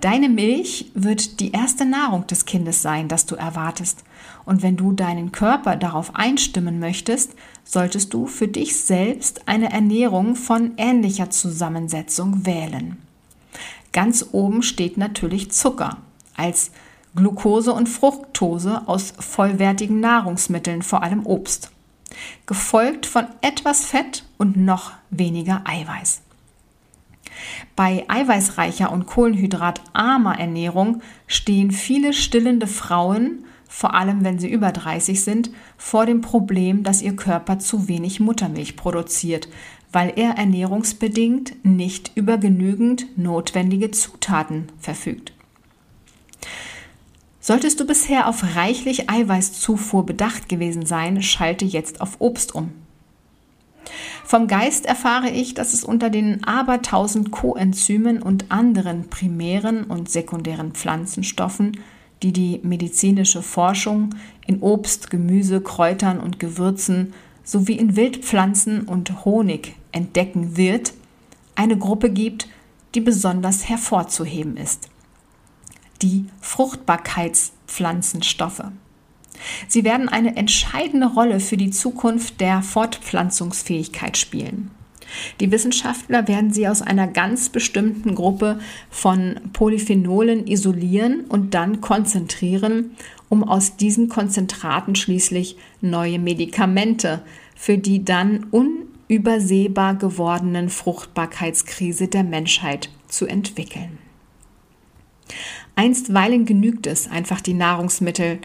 Deine 0.00 0.28
Milch 0.28 0.90
wird 0.94 1.40
die 1.40 1.52
erste 1.52 1.86
Nahrung 1.86 2.26
des 2.26 2.44
Kindes 2.44 2.82
sein, 2.82 3.08
das 3.08 3.26
du 3.26 3.34
erwartest. 3.34 4.04
Und 4.44 4.62
wenn 4.62 4.76
du 4.76 4.92
deinen 4.92 5.32
Körper 5.32 5.76
darauf 5.76 6.14
einstimmen 6.14 6.78
möchtest, 6.78 7.34
solltest 7.70 8.12
du 8.14 8.26
für 8.26 8.48
dich 8.48 8.80
selbst 8.80 9.46
eine 9.46 9.70
Ernährung 9.72 10.34
von 10.34 10.72
ähnlicher 10.76 11.30
Zusammensetzung 11.30 12.44
wählen. 12.44 12.98
Ganz 13.92 14.26
oben 14.32 14.62
steht 14.62 14.96
natürlich 14.96 15.52
Zucker 15.52 15.98
als 16.36 16.72
Glucose 17.14 17.72
und 17.72 17.88
Fructose 17.88 18.82
aus 18.86 19.14
vollwertigen 19.18 20.00
Nahrungsmitteln, 20.00 20.82
vor 20.82 21.02
allem 21.02 21.24
Obst, 21.26 21.70
gefolgt 22.46 23.06
von 23.06 23.26
etwas 23.40 23.84
Fett 23.84 24.24
und 24.36 24.56
noch 24.56 24.92
weniger 25.10 25.62
Eiweiß. 25.64 26.22
Bei 27.76 28.04
eiweißreicher 28.08 28.90
und 28.90 29.06
kohlenhydratarmer 29.06 30.38
Ernährung 30.38 31.02
stehen 31.26 31.70
viele 31.70 32.12
stillende 32.12 32.66
Frauen, 32.66 33.44
vor 33.72 33.94
allem 33.94 34.24
wenn 34.24 34.40
sie 34.40 34.50
über 34.50 34.72
30 34.72 35.22
sind, 35.22 35.50
vor 35.78 36.04
dem 36.04 36.22
Problem, 36.22 36.82
dass 36.82 37.02
ihr 37.02 37.14
Körper 37.14 37.60
zu 37.60 37.86
wenig 37.86 38.18
Muttermilch 38.18 38.74
produziert, 38.76 39.48
weil 39.92 40.12
er 40.16 40.32
ernährungsbedingt 40.32 41.64
nicht 41.64 42.10
über 42.16 42.36
genügend 42.36 43.06
notwendige 43.16 43.92
Zutaten 43.92 44.66
verfügt. 44.80 45.32
Solltest 47.38 47.78
du 47.78 47.86
bisher 47.86 48.28
auf 48.28 48.56
reichlich 48.56 49.08
Eiweißzufuhr 49.08 50.04
bedacht 50.04 50.48
gewesen 50.48 50.84
sein, 50.84 51.22
schalte 51.22 51.64
jetzt 51.64 52.00
auf 52.00 52.16
Obst 52.18 52.54
um. 52.54 52.72
Vom 54.24 54.48
Geist 54.48 54.84
erfahre 54.84 55.30
ich, 55.30 55.54
dass 55.54 55.74
es 55.74 55.84
unter 55.84 56.10
den 56.10 56.42
abertausend 56.42 57.30
Coenzymen 57.30 58.20
und 58.20 58.50
anderen 58.50 59.08
primären 59.08 59.84
und 59.84 60.10
sekundären 60.10 60.72
Pflanzenstoffen, 60.72 61.78
die 62.22 62.32
die 62.32 62.60
medizinische 62.62 63.42
Forschung 63.42 64.14
in 64.46 64.60
Obst, 64.60 65.10
Gemüse, 65.10 65.60
Kräutern 65.60 66.20
und 66.20 66.38
Gewürzen 66.38 67.12
sowie 67.44 67.74
in 67.74 67.96
Wildpflanzen 67.96 68.82
und 68.82 69.24
Honig 69.24 69.74
entdecken 69.92 70.56
wird, 70.56 70.92
eine 71.54 71.78
Gruppe 71.78 72.10
gibt, 72.10 72.48
die 72.94 73.00
besonders 73.00 73.68
hervorzuheben 73.68 74.56
ist. 74.56 74.88
Die 76.02 76.26
Fruchtbarkeitspflanzenstoffe. 76.40 78.64
Sie 79.68 79.84
werden 79.84 80.08
eine 80.08 80.36
entscheidende 80.36 81.06
Rolle 81.06 81.38
für 81.40 81.56
die 81.56 81.70
Zukunft 81.70 82.40
der 82.40 82.62
Fortpflanzungsfähigkeit 82.62 84.16
spielen. 84.16 84.70
Die 85.40 85.50
Wissenschaftler 85.50 86.28
werden 86.28 86.52
sie 86.52 86.68
aus 86.68 86.82
einer 86.82 87.06
ganz 87.06 87.48
bestimmten 87.48 88.14
Gruppe 88.14 88.60
von 88.90 89.40
Polyphenolen 89.52 90.46
isolieren 90.46 91.24
und 91.28 91.54
dann 91.54 91.80
konzentrieren, 91.80 92.92
um 93.28 93.44
aus 93.44 93.76
diesen 93.76 94.08
Konzentraten 94.08 94.94
schließlich 94.94 95.56
neue 95.80 96.18
Medikamente 96.18 97.22
für 97.54 97.78
die 97.78 98.04
dann 98.04 98.46
unübersehbar 98.50 99.94
gewordenen 99.94 100.70
Fruchtbarkeitskrise 100.70 102.08
der 102.08 102.24
Menschheit 102.24 102.90
zu 103.08 103.26
entwickeln. 103.26 103.98
Einstweilen 105.76 106.44
genügt 106.44 106.86
es 106.86 107.10
einfach 107.10 107.40
die 107.40 107.54
Nahrungsmittel 107.54 108.38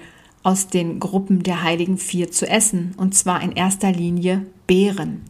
aus 0.44 0.68
den 0.68 1.00
Gruppen 1.00 1.44
der 1.44 1.64
heiligen 1.64 1.98
vier 1.98 2.32
zu 2.32 2.48
essen, 2.48 2.94
und 2.98 3.16
zwar 3.16 3.42
in 3.42 3.52
erster 3.52 3.92
Linie 3.92 4.46
Beeren. 4.68 5.24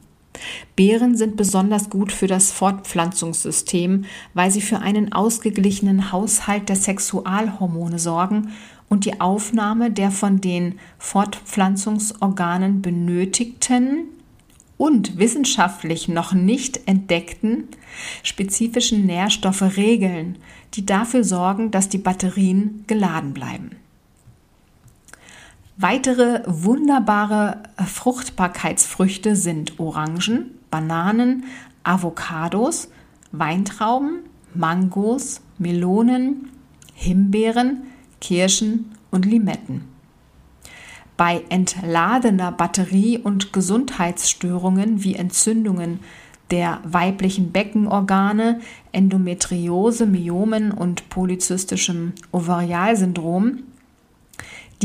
Beeren 0.75 1.15
sind 1.15 1.37
besonders 1.37 1.89
gut 1.89 2.11
für 2.11 2.27
das 2.27 2.51
Fortpflanzungssystem, 2.51 4.05
weil 4.33 4.51
sie 4.51 4.61
für 4.61 4.79
einen 4.79 5.13
ausgeglichenen 5.13 6.11
Haushalt 6.11 6.69
der 6.69 6.75
Sexualhormone 6.75 7.99
sorgen 7.99 8.51
und 8.89 9.05
die 9.05 9.19
Aufnahme 9.19 9.91
der 9.91 10.11
von 10.11 10.41
den 10.41 10.79
Fortpflanzungsorganen 10.99 12.81
benötigten 12.81 14.05
und 14.77 15.17
wissenschaftlich 15.17 16.07
noch 16.07 16.33
nicht 16.33 16.87
entdeckten 16.87 17.69
spezifischen 18.23 19.05
Nährstoffe 19.05 19.77
regeln, 19.77 20.37
die 20.73 20.85
dafür 20.85 21.23
sorgen, 21.23 21.71
dass 21.71 21.89
die 21.89 21.97
Batterien 21.97 22.83
geladen 22.87 23.33
bleiben. 23.33 23.71
Weitere 25.77 26.43
wunderbare 26.45 27.63
Fruchtbarkeitsfrüchte 27.85 29.35
sind 29.35 29.77
Orangen, 29.77 30.51
Bananen, 30.71 31.43
Avocados, 31.83 32.89
Weintrauben, 33.33 34.19
Mangos, 34.53 35.41
Melonen, 35.57 36.49
Himbeeren, 36.93 37.83
Kirschen 38.21 38.93
und 39.11 39.25
Limetten. 39.25 39.83
Bei 41.17 41.43
entladener 41.49 42.53
Batterie 42.53 43.17
und 43.17 43.51
Gesundheitsstörungen 43.51 45.03
wie 45.03 45.15
Entzündungen 45.15 45.99
der 46.51 46.79
weiblichen 46.85 47.51
Beckenorgane, 47.51 48.61
Endometriose, 48.93 50.05
Myomen 50.05 50.71
und 50.71 51.09
polyzystischem 51.09 52.13
Ovarialsyndrom 52.31 53.63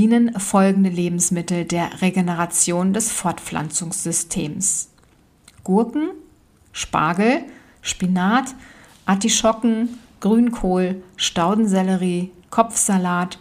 dienen 0.01 0.33
folgende 0.41 0.89
Lebensmittel 0.89 1.67
der 1.67 2.01
Regeneration 2.01 2.95
des 2.95 3.13
Fortpflanzungssystems. 3.13 4.89
Gurken, 5.63 6.13
Spargel, 6.73 7.43
Spinat, 7.83 8.55
Artischocken, 9.05 9.99
Grünkohl, 10.21 11.03
Staudensellerie, 11.17 12.31
Kopfsalat, 12.49 13.39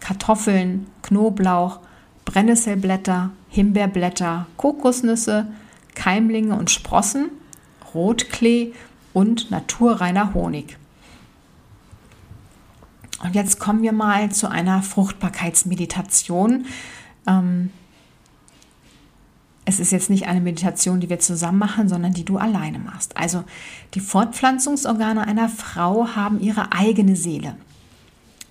Kartoffeln, 0.00 0.88
Knoblauch, 1.02 1.78
Brennnesselblätter, 2.24 3.30
Himbeerblätter, 3.48 4.48
Kokosnüsse, 4.56 5.46
Keimlinge 5.94 6.56
und 6.56 6.72
Sprossen, 6.72 7.30
Rotklee 7.94 8.72
und 9.12 9.52
naturreiner 9.52 10.34
Honig. 10.34 10.76
Und 13.22 13.34
jetzt 13.34 13.60
kommen 13.60 13.82
wir 13.82 13.92
mal 13.92 14.30
zu 14.30 14.48
einer 14.48 14.82
Fruchtbarkeitsmeditation. 14.82 16.66
Ähm, 17.26 17.70
es 19.66 19.78
ist 19.78 19.92
jetzt 19.92 20.10
nicht 20.10 20.26
eine 20.26 20.40
Meditation, 20.40 21.00
die 21.00 21.10
wir 21.10 21.20
zusammen 21.20 21.58
machen, 21.58 21.88
sondern 21.88 22.12
die 22.12 22.24
du 22.24 22.38
alleine 22.38 22.78
machst. 22.78 23.16
Also 23.16 23.44
die 23.94 24.00
Fortpflanzungsorgane 24.00 25.26
einer 25.26 25.48
Frau 25.48 26.08
haben 26.16 26.40
ihre 26.40 26.72
eigene 26.72 27.14
Seele. 27.14 27.56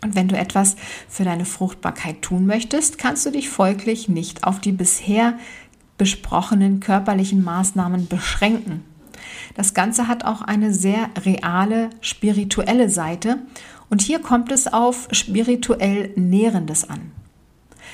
Und 0.02 0.16
wenn 0.16 0.30
du 0.30 0.38
etwas 0.38 0.76
für 1.10 1.26
deine 1.26 1.46
Fruchtbarkeit 1.46 2.22
tun 2.22 2.46
möchtest, 2.46 2.98
kannst 2.98 3.26
du 3.26 3.32
dich 3.32 3.50
folglich 3.50 4.08
nicht 4.08 4.46
auf 4.46 4.62
die 4.62 4.72
bisher 4.72 5.38
besprochenen 5.98 6.80
körperlichen 6.80 7.44
Maßnahmen 7.44 8.08
beschränken. 8.08 8.86
Das 9.56 9.74
Ganze 9.74 10.08
hat 10.08 10.26
auch 10.26 10.42
eine 10.42 10.74
sehr 10.74 11.10
reale 11.26 11.90
spirituelle 12.02 12.90
Seite 12.90 13.40
und 13.90 14.02
hier 14.02 14.20
kommt 14.20 14.52
es 14.52 14.72
auf 14.72 15.08
spirituell 15.12 16.12
Nährendes 16.16 16.90
an. 16.90 17.12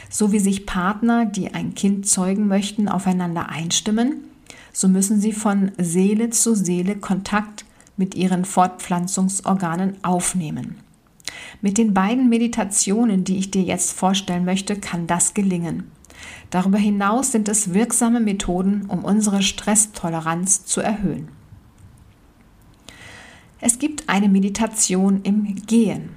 So 0.10 0.32
wie 0.32 0.40
sich 0.40 0.66
Partner, 0.66 1.26
die 1.26 1.54
ein 1.54 1.74
Kind 1.74 2.08
zeugen 2.08 2.48
möchten, 2.48 2.88
aufeinander 2.88 3.50
einstimmen, 3.50 4.26
so 4.72 4.88
müssen 4.88 5.20
sie 5.20 5.32
von 5.32 5.72
Seele 5.78 6.30
zu 6.30 6.56
Seele 6.56 6.96
Kontakt 6.96 7.66
mit 7.98 8.14
ihren 8.16 8.46
Fortpflanzungsorganen 8.46 10.04
aufnehmen. 10.04 10.78
Mit 11.62 11.78
den 11.78 11.94
beiden 11.94 12.30
Meditationen, 12.30 13.24
die 13.24 13.38
ich 13.38 13.52
dir 13.52 13.64
jetzt 13.64 13.94
vorstellen 13.94 14.46
möchte, 14.46 14.76
kann 14.76 15.08
das 15.08 15.34
gelingen. 15.34 15.92
Darüber 16.50 16.78
hinaus 16.78 17.32
sind 17.32 17.50
es 17.50 17.74
wirksame 17.74 18.20
Methoden, 18.20 18.86
um 18.88 19.04
unsere 19.04 19.42
Stresstoleranz 19.42 20.66
zu 20.66 20.82
erhöhen. 20.82 21.30
Es 23.68 23.80
gibt 23.80 24.10
eine 24.10 24.30
Meditation 24.30 25.24
im 25.24 25.56
Gehen. 25.66 26.12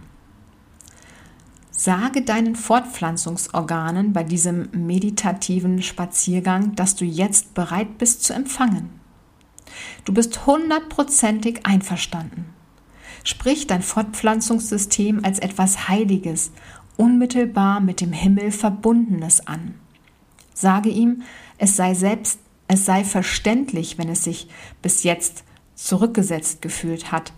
Sage 1.70 2.20
deinen 2.20 2.54
Fortpflanzungsorganen 2.54 4.12
bei 4.12 4.22
diesem 4.22 4.68
meditativen 4.72 5.80
Spaziergang, 5.80 6.74
dass 6.74 6.94
du 6.94 7.06
jetzt 7.06 7.54
bereit 7.54 7.96
bist 7.96 8.22
zu 8.22 8.34
empfangen. 8.34 8.90
Du 10.04 10.12
bist 10.12 10.44
hundertprozentig 10.44 11.64
einverstanden. 11.64 12.52
Sprich 13.24 13.66
dein 13.66 13.80
Fortpflanzungssystem 13.80 15.24
als 15.24 15.38
etwas 15.38 15.88
Heiliges, 15.88 16.52
unmittelbar 16.98 17.80
mit 17.80 18.02
dem 18.02 18.12
Himmel 18.12 18.50
Verbundenes 18.50 19.46
an. 19.46 19.72
Sage 20.52 20.90
ihm, 20.90 21.22
es 21.56 21.76
sei 21.76 21.94
selbst, 21.94 22.40
es 22.66 22.84
sei 22.84 23.04
verständlich, 23.04 23.96
wenn 23.96 24.10
es 24.10 24.24
sich 24.24 24.50
bis 24.82 25.02
jetzt 25.02 25.44
zurückgesetzt 25.78 26.60
gefühlt 26.60 27.10
hat. 27.10 27.32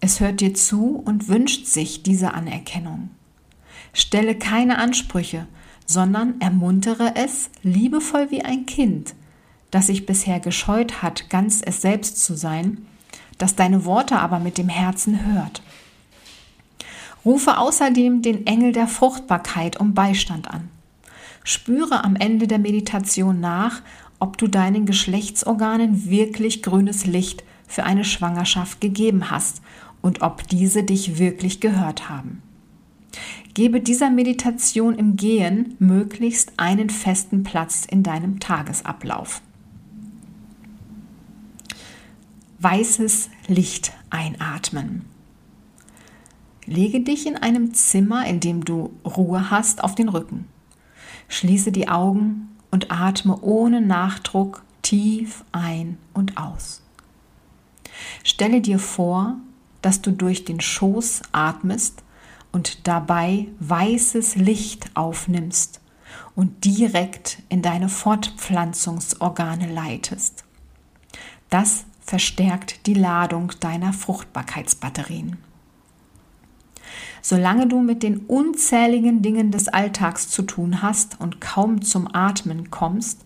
Es 0.00 0.20
hört 0.20 0.40
dir 0.40 0.54
zu 0.54 1.02
und 1.04 1.28
wünscht 1.28 1.66
sich 1.66 2.02
diese 2.02 2.34
Anerkennung. 2.34 3.10
Stelle 3.92 4.34
keine 4.34 4.78
Ansprüche, 4.78 5.46
sondern 5.86 6.40
ermuntere 6.40 7.14
es 7.16 7.50
liebevoll 7.62 8.30
wie 8.30 8.42
ein 8.42 8.66
Kind, 8.66 9.14
das 9.70 9.86
sich 9.86 10.06
bisher 10.06 10.40
gescheut 10.40 11.02
hat, 11.02 11.30
ganz 11.30 11.62
es 11.64 11.80
selbst 11.80 12.22
zu 12.22 12.34
sein 12.36 12.86
das 13.38 13.54
deine 13.54 13.84
Worte 13.84 14.18
aber 14.18 14.38
mit 14.38 14.58
dem 14.58 14.68
Herzen 14.68 15.26
hört. 15.26 15.62
Rufe 17.24 17.58
außerdem 17.58 18.22
den 18.22 18.46
Engel 18.46 18.72
der 18.72 18.86
Fruchtbarkeit 18.86 19.78
um 19.78 19.94
Beistand 19.94 20.48
an. 20.48 20.68
Spüre 21.44 22.04
am 22.04 22.16
Ende 22.16 22.46
der 22.46 22.58
Meditation 22.58 23.40
nach, 23.40 23.82
ob 24.18 24.38
du 24.38 24.46
deinen 24.46 24.86
Geschlechtsorganen 24.86 26.08
wirklich 26.08 26.62
grünes 26.62 27.04
Licht 27.04 27.44
für 27.68 27.84
eine 27.84 28.04
Schwangerschaft 28.04 28.80
gegeben 28.80 29.30
hast 29.30 29.60
und 30.06 30.22
ob 30.22 30.46
diese 30.48 30.84
dich 30.84 31.18
wirklich 31.18 31.60
gehört 31.60 32.08
haben. 32.08 32.42
Gebe 33.54 33.80
dieser 33.80 34.10
Meditation 34.10 34.94
im 34.94 35.16
Gehen 35.16 35.74
möglichst 35.78 36.52
einen 36.58 36.90
festen 36.90 37.42
Platz 37.42 37.86
in 37.90 38.02
deinem 38.02 38.38
Tagesablauf 38.40 39.42
weißes 42.58 43.30
Licht 43.48 43.92
einatmen. 44.10 45.04
Lege 46.64 47.00
dich 47.00 47.26
in 47.26 47.36
einem 47.36 47.74
Zimmer, 47.74 48.26
in 48.26 48.40
dem 48.40 48.64
du 48.64 48.92
Ruhe 49.04 49.50
hast, 49.50 49.84
auf 49.84 49.94
den 49.94 50.08
Rücken. 50.08 50.48
Schließe 51.28 51.70
die 51.70 51.88
Augen 51.88 52.48
und 52.70 52.90
atme 52.90 53.40
ohne 53.40 53.80
Nachdruck 53.80 54.64
tief 54.82 55.44
ein 55.52 55.96
und 56.12 56.36
aus. 56.38 56.82
Stelle 58.24 58.60
dir 58.60 58.78
vor, 58.78 59.36
dass 59.86 60.02
du 60.02 60.10
durch 60.10 60.44
den 60.44 60.60
Schoß 60.60 61.22
atmest 61.30 62.02
und 62.50 62.88
dabei 62.88 63.46
weißes 63.60 64.34
Licht 64.34 64.90
aufnimmst 64.94 65.80
und 66.34 66.64
direkt 66.64 67.40
in 67.48 67.62
deine 67.62 67.88
Fortpflanzungsorgane 67.88 69.72
leitest. 69.72 70.42
Das 71.50 71.84
verstärkt 72.00 72.88
die 72.88 72.94
Ladung 72.94 73.52
deiner 73.60 73.92
Fruchtbarkeitsbatterien. 73.92 75.36
Solange 77.22 77.68
du 77.68 77.80
mit 77.80 78.02
den 78.02 78.18
unzähligen 78.26 79.22
Dingen 79.22 79.52
des 79.52 79.68
Alltags 79.68 80.28
zu 80.30 80.42
tun 80.42 80.82
hast 80.82 81.20
und 81.20 81.40
kaum 81.40 81.80
zum 81.80 82.12
Atmen 82.12 82.72
kommst, 82.72 83.20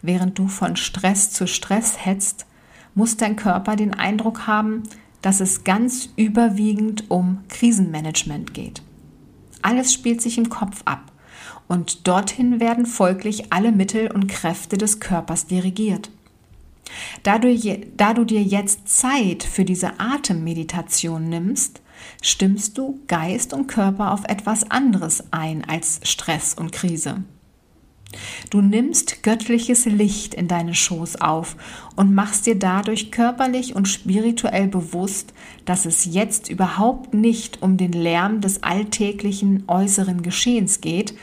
während 0.00 0.38
du 0.38 0.46
von 0.46 0.76
Stress 0.76 1.32
zu 1.32 1.48
Stress 1.48 2.06
hetzt, 2.06 2.46
muss 2.94 3.16
dein 3.16 3.34
Körper 3.34 3.74
den 3.74 3.94
Eindruck 3.94 4.46
haben, 4.46 4.84
dass 5.24 5.40
es 5.40 5.64
ganz 5.64 6.10
überwiegend 6.16 7.10
um 7.10 7.38
Krisenmanagement 7.48 8.52
geht. 8.52 8.82
Alles 9.62 9.94
spielt 9.94 10.20
sich 10.20 10.36
im 10.36 10.50
Kopf 10.50 10.82
ab 10.84 11.12
und 11.66 12.06
dorthin 12.06 12.60
werden 12.60 12.84
folglich 12.84 13.50
alle 13.50 13.72
Mittel 13.72 14.10
und 14.10 14.26
Kräfte 14.28 14.76
des 14.76 15.00
Körpers 15.00 15.46
dirigiert. 15.46 16.10
Da 17.22 17.38
du, 17.38 17.56
da 17.96 18.12
du 18.12 18.24
dir 18.24 18.42
jetzt 18.42 18.86
Zeit 18.86 19.42
für 19.42 19.64
diese 19.64 19.98
Atemmeditation 19.98 21.24
nimmst, 21.30 21.80
stimmst 22.20 22.76
du 22.76 23.00
Geist 23.06 23.54
und 23.54 23.66
Körper 23.66 24.12
auf 24.12 24.24
etwas 24.24 24.70
anderes 24.70 25.24
ein 25.30 25.64
als 25.64 26.00
Stress 26.02 26.52
und 26.52 26.72
Krise. 26.72 27.24
Du 28.50 28.60
nimmst 28.60 29.22
göttliches 29.22 29.86
Licht 29.86 30.34
in 30.34 30.48
deine 30.48 30.74
Schoß 30.74 31.20
auf 31.20 31.56
und 31.96 32.14
machst 32.14 32.46
dir 32.46 32.58
dadurch 32.58 33.10
körperlich 33.10 33.74
und 33.74 33.88
spirituell 33.88 34.68
bewusst, 34.68 35.32
dass 35.64 35.86
es 35.86 36.04
jetzt 36.04 36.48
überhaupt 36.48 37.14
nicht 37.14 37.62
um 37.62 37.76
den 37.76 37.92
Lärm 37.92 38.40
des 38.40 38.62
alltäglichen 38.62 39.64
äußeren 39.66 40.22
Geschehens 40.22 40.80
geht, 40.80 41.14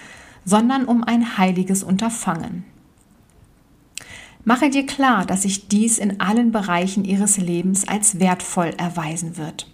sondern 0.46 0.86
um 0.86 1.04
ein 1.04 1.38
heiliges 1.38 1.84
Unterfangen. 1.84 2.64
Mache 4.44 4.72
dir 4.72 4.86
klar, 4.86 5.26
dass 5.26 5.44
sich 5.44 5.68
dies 5.68 6.00
in 6.00 6.20
allen 6.20 6.52
Bereichen 6.52 7.06
ihres 7.06 7.38
Lebens 7.38 7.88
als 7.88 8.20
wertvoll 8.20 8.74
erweisen 8.78 9.38
wird. 9.38 9.68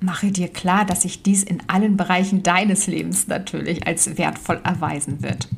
Mache 0.00 0.30
dir 0.30 0.48
klar, 0.48 0.84
dass 0.84 1.02
sich 1.02 1.22
dies 1.22 1.42
in 1.42 1.62
allen 1.68 1.96
Bereichen 1.96 2.42
deines 2.42 2.86
Lebens 2.86 3.28
natürlich 3.28 3.86
als 3.86 4.18
wertvoll 4.18 4.60
erweisen 4.62 5.22
wird. 5.22 5.48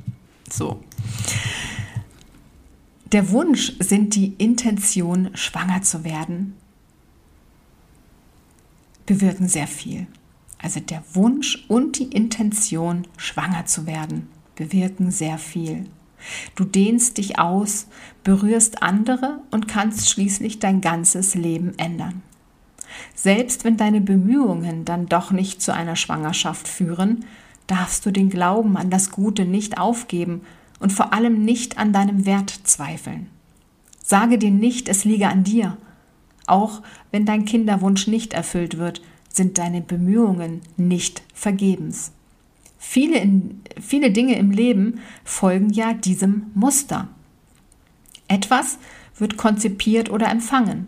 So. 0.51 0.83
Der 3.13 3.31
Wunsch 3.31 3.73
sind 3.81 4.15
die 4.15 4.35
Intention, 4.39 5.31
schwanger 5.35 5.83
zu 5.83 6.05
werden, 6.05 6.55
bewirken 9.07 9.49
sehr 9.49 9.67
viel. 9.67 10.07
also 10.59 10.81
der 10.81 11.03
Wunsch 11.15 11.65
und 11.69 11.99
die 11.99 12.11
Intention, 12.11 13.07
schwanger 13.17 13.67
zu 13.67 13.87
werden, 13.87 14.29
bewirken 14.57 15.11
sehr 15.11 15.39
viel. 15.39 15.87
Du 16.57 16.65
dehnst 16.65 17.19
dich 17.19 17.39
aus, 17.39 17.87
berührst 18.25 18.83
andere 18.83 19.41
und 19.53 19.69
kannst 19.69 20.11
schließlich 20.11 20.59
dein 20.59 20.81
ganzes 20.81 21.37
Leben 21.37 21.79
ändern. 21.79 22.23
Selbst 23.15 23.65
wenn 23.65 23.77
deine 23.77 24.01
Bemühungen 24.01 24.85
dann 24.85 25.07
doch 25.07 25.31
nicht 25.31 25.63
zu 25.63 25.75
einer 25.75 25.97
Schwangerschaft 25.97 26.69
führen, 26.69 27.25
darfst 27.67 28.05
du 28.07 28.11
den 28.11 28.31
Glauben 28.31 28.77
an 28.77 28.91
das 28.91 29.11
Gute 29.11 29.45
nicht 29.45 29.79
aufgeben 29.79 30.43
und 30.81 30.93
vor 30.93 31.13
allem 31.13 31.45
nicht 31.45 31.79
an 31.79 31.93
deinem 31.93 32.27
Wert 32.27 32.51
zweifeln. 32.65 33.29
Sage 34.03 34.39
dir 34.39 34.51
nicht, 34.51 34.89
es 34.89 35.05
liege 35.05 35.29
an 35.29 35.45
dir. 35.45 35.77
Auch 36.47 36.83
wenn 37.11 37.27
dein 37.27 37.45
Kinderwunsch 37.45 38.07
nicht 38.07 38.33
erfüllt 38.33 38.79
wird, 38.79 39.03
sind 39.29 39.59
deine 39.59 39.83
Bemühungen 39.83 40.63
nicht 40.77 41.23
vergebens. 41.35 42.13
Viele, 42.79 43.19
in, 43.19 43.61
viele 43.81 44.11
Dinge 44.11 44.39
im 44.39 44.51
Leben 44.51 45.01
folgen 45.25 45.71
ja 45.71 45.93
diesem 45.93 46.47
Muster. 46.55 47.09
Etwas 48.29 48.79
wird 49.17 49.37
konzipiert 49.37 50.11
oder 50.11 50.31
empfangen. 50.31 50.87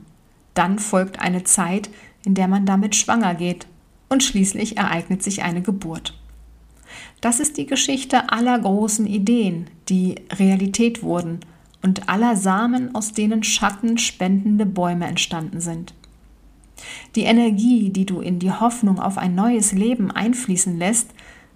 Dann 0.60 0.78
folgt 0.78 1.18
eine 1.20 1.42
Zeit, 1.42 1.88
in 2.22 2.34
der 2.34 2.46
man 2.46 2.66
damit 2.66 2.94
schwanger 2.94 3.34
geht. 3.34 3.66
Und 4.10 4.22
schließlich 4.22 4.76
ereignet 4.76 5.22
sich 5.22 5.42
eine 5.42 5.62
Geburt. 5.62 6.20
Das 7.22 7.40
ist 7.40 7.56
die 7.56 7.64
Geschichte 7.64 8.30
aller 8.30 8.58
großen 8.58 9.06
Ideen, 9.06 9.70
die 9.88 10.16
Realität 10.30 11.02
wurden 11.02 11.40
und 11.80 12.10
aller 12.10 12.36
Samen, 12.36 12.94
aus 12.94 13.14
denen 13.14 13.42
schattenspendende 13.42 14.66
Bäume 14.66 15.06
entstanden 15.06 15.62
sind. 15.62 15.94
Die 17.14 17.22
Energie, 17.22 17.88
die 17.88 18.04
du 18.04 18.20
in 18.20 18.38
die 18.38 18.52
Hoffnung 18.52 19.00
auf 19.00 19.16
ein 19.16 19.34
neues 19.34 19.72
Leben 19.72 20.10
einfließen 20.10 20.76
lässt, 20.76 21.08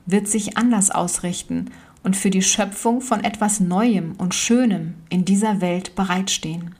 wird 0.06 0.28
sich 0.28 0.56
anders 0.56 0.90
ausrichten 0.90 1.70
und 2.04 2.16
für 2.16 2.30
die 2.30 2.40
Schöpfung 2.40 3.02
von 3.02 3.22
etwas 3.22 3.60
Neuem 3.60 4.14
und 4.16 4.34
Schönem 4.34 4.94
in 5.10 5.26
dieser 5.26 5.60
Welt 5.60 5.94
bereitstehen. 5.94 6.74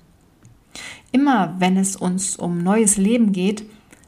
Immer 1.15 1.55
wenn 1.61 1.77
es 1.77 1.95
uns 1.95 2.35
um 2.35 2.65
neues 2.65 2.97
Leben 2.97 3.31
geht, 3.31 3.65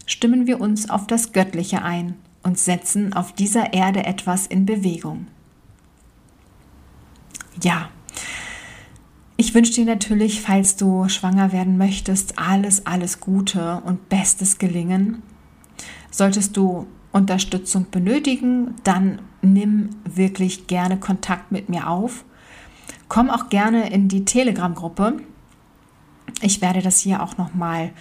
stimmen 0.07 0.49
wir 0.49 0.61
uns 0.61 0.91
auf 0.91 1.07
das 1.07 1.33
Göttliche 1.33 1.83
ein 1.83 2.17
und 2.43 2.59
setzen 2.59 3.13
auf 3.13 3.33
dieser 3.33 3.73
Erde 3.73 4.05
etwas 4.05 4.49
in 4.49 4.67
Bewegung. 4.67 5.29
Ja, 7.63 7.91
ich 9.37 9.55
wünsche 9.55 9.75
dir 9.75 9.85
natürlich, 9.85 10.41
falls 10.41 10.75
du 10.75 11.09
schwanger 11.09 11.53
werden 11.53 11.79
möchtest, 11.79 12.41
alles, 12.41 12.87
alles 12.87 13.21
Gute 13.21 13.83
und 13.85 14.09
bestes 14.09 14.59
Gelingen. 14.59 15.23
Solltest 16.11 16.57
du 16.57 16.89
Unterstützung 17.13 17.87
benötigen, 17.89 18.75
dann 18.83 19.21
nimm 19.43 19.91
wirklich 20.05 20.67
gerne 20.67 20.99
Kontakt 20.99 21.53
mit 21.53 21.69
mir 21.69 21.89
auf. 21.89 22.25
Komm 23.09 23.31
auch 23.31 23.49
gerne 23.49 23.91
in 23.91 24.09
die 24.09 24.25
Telegram-Gruppe. 24.25 25.21
Ich 26.43 26.61
werde 26.61 26.83
das 26.83 27.01
hier 27.01 27.23
auch 27.23 27.39
nochmal 27.39 27.93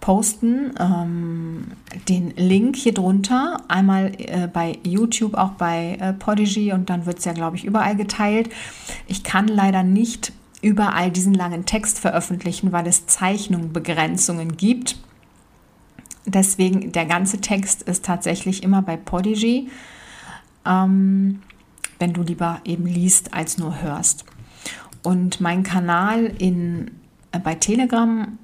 posten, 0.00 0.74
ähm, 0.80 1.68
den 2.08 2.34
Link 2.36 2.76
hier 2.76 2.92
drunter, 2.92 3.62
einmal 3.68 4.12
äh, 4.18 4.48
bei 4.52 4.78
YouTube, 4.82 5.34
auch 5.34 5.52
bei 5.52 5.96
äh, 6.00 6.12
Podigy 6.12 6.72
und 6.72 6.90
dann 6.90 7.06
wird 7.06 7.20
es 7.20 7.24
ja, 7.24 7.32
glaube 7.32 7.56
ich, 7.56 7.64
überall 7.64 7.94
geteilt. 7.94 8.50
Ich 9.06 9.22
kann 9.22 9.46
leider 9.46 9.84
nicht 9.84 10.32
überall 10.60 11.10
diesen 11.10 11.34
langen 11.34 11.66
Text 11.66 12.00
veröffentlichen, 12.00 12.72
weil 12.72 12.86
es 12.86 13.06
Zeichnungsbegrenzungen 13.06 14.56
gibt. 14.56 14.96
Deswegen, 16.26 16.92
der 16.92 17.06
ganze 17.06 17.40
Text 17.40 17.82
ist 17.82 18.04
tatsächlich 18.04 18.62
immer 18.62 18.82
bei 18.82 18.96
Podigy, 18.96 19.68
ähm, 20.66 21.42
wenn 21.98 22.12
du 22.12 22.22
lieber 22.22 22.60
eben 22.64 22.86
liest 22.86 23.34
als 23.34 23.56
nur 23.58 23.82
hörst. 23.82 24.24
Und 25.02 25.40
mein 25.40 25.62
Kanal 25.62 26.26
in, 26.38 26.90
bei 27.38 27.54
Telegram 27.54 28.38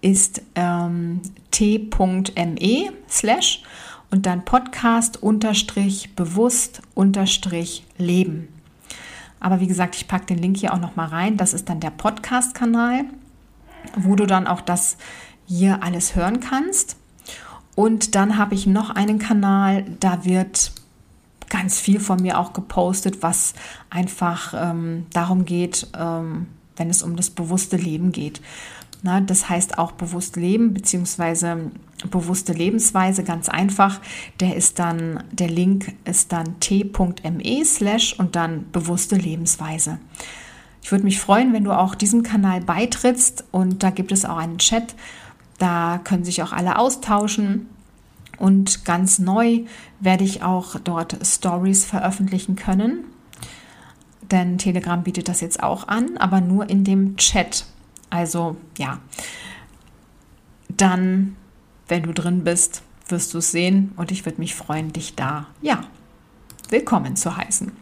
ist 0.00 0.42
ähm, 0.54 1.20
t.me 1.50 2.92
slash 3.08 3.62
und 4.10 4.26
dann 4.26 4.44
Podcast 4.44 5.22
unterstrich 5.22 6.14
bewusst 6.14 6.82
unterstrich 6.94 7.84
leben. 7.96 8.48
Aber 9.40 9.60
wie 9.60 9.66
gesagt, 9.66 9.96
ich 9.96 10.06
packe 10.06 10.26
den 10.26 10.38
Link 10.38 10.58
hier 10.58 10.72
auch 10.74 10.80
noch 10.80 10.96
mal 10.96 11.06
rein. 11.06 11.36
Das 11.36 11.54
ist 11.54 11.68
dann 11.68 11.80
der 11.80 11.90
Podcast-Kanal, 11.90 13.04
wo 13.96 14.14
du 14.14 14.26
dann 14.26 14.46
auch 14.46 14.60
das 14.60 14.98
hier 15.46 15.82
alles 15.82 16.14
hören 16.14 16.40
kannst. 16.40 16.96
Und 17.74 18.14
dann 18.14 18.36
habe 18.36 18.54
ich 18.54 18.66
noch 18.66 18.90
einen 18.90 19.18
Kanal, 19.18 19.84
da 19.98 20.24
wird 20.24 20.72
ganz 21.48 21.80
viel 21.80 22.00
von 22.00 22.20
mir 22.20 22.38
auch 22.38 22.52
gepostet, 22.52 23.22
was 23.22 23.54
einfach 23.90 24.54
ähm, 24.56 25.06
darum 25.12 25.44
geht, 25.44 25.88
ähm, 25.98 26.46
wenn 26.76 26.90
es 26.90 27.02
um 27.02 27.16
das 27.16 27.30
bewusste 27.30 27.76
Leben 27.76 28.12
geht. 28.12 28.40
Na, 29.02 29.20
das 29.20 29.48
heißt 29.48 29.78
auch 29.78 29.92
bewusst 29.92 30.36
leben 30.36 30.74
bzw. 30.74 31.56
bewusste 32.08 32.52
Lebensweise, 32.52 33.24
ganz 33.24 33.48
einfach. 33.48 34.00
Der 34.38 34.54
ist 34.54 34.78
dann, 34.78 35.24
der 35.32 35.48
Link 35.48 35.92
ist 36.04 36.30
dann 36.32 36.60
t.me 36.60 37.64
slash 37.64 38.18
und 38.18 38.36
dann 38.36 38.70
bewusste 38.70 39.16
Lebensweise. 39.16 39.98
Ich 40.82 40.92
würde 40.92 41.04
mich 41.04 41.20
freuen, 41.20 41.52
wenn 41.52 41.64
du 41.64 41.72
auch 41.72 41.96
diesem 41.96 42.22
Kanal 42.22 42.60
beitrittst 42.60 43.44
und 43.50 43.82
da 43.82 43.90
gibt 43.90 44.12
es 44.12 44.24
auch 44.24 44.36
einen 44.36 44.58
Chat. 44.58 44.94
Da 45.58 46.00
können 46.02 46.24
sich 46.24 46.42
auch 46.42 46.52
alle 46.52 46.78
austauschen. 46.78 47.68
Und 48.38 48.84
ganz 48.84 49.18
neu 49.18 49.60
werde 50.00 50.24
ich 50.24 50.42
auch 50.42 50.76
dort 50.80 51.16
Stories 51.24 51.84
veröffentlichen 51.84 52.56
können. 52.56 53.04
Denn 54.32 54.58
Telegram 54.58 55.02
bietet 55.02 55.28
das 55.28 55.40
jetzt 55.42 55.62
auch 55.62 55.86
an, 55.88 56.16
aber 56.16 56.40
nur 56.40 56.68
in 56.68 56.84
dem 56.84 57.16
Chat. 57.16 57.66
Also 58.10 58.56
ja, 58.78 58.98
dann, 60.68 61.36
wenn 61.86 62.02
du 62.02 62.12
drin 62.12 62.42
bist, 62.42 62.82
wirst 63.08 63.34
du 63.34 63.38
es 63.38 63.52
sehen 63.52 63.92
und 63.96 64.10
ich 64.10 64.24
würde 64.24 64.40
mich 64.40 64.54
freuen, 64.54 64.92
dich 64.92 65.14
da, 65.14 65.46
ja, 65.60 65.82
willkommen 66.70 67.14
zu 67.14 67.36
heißen. 67.36 67.72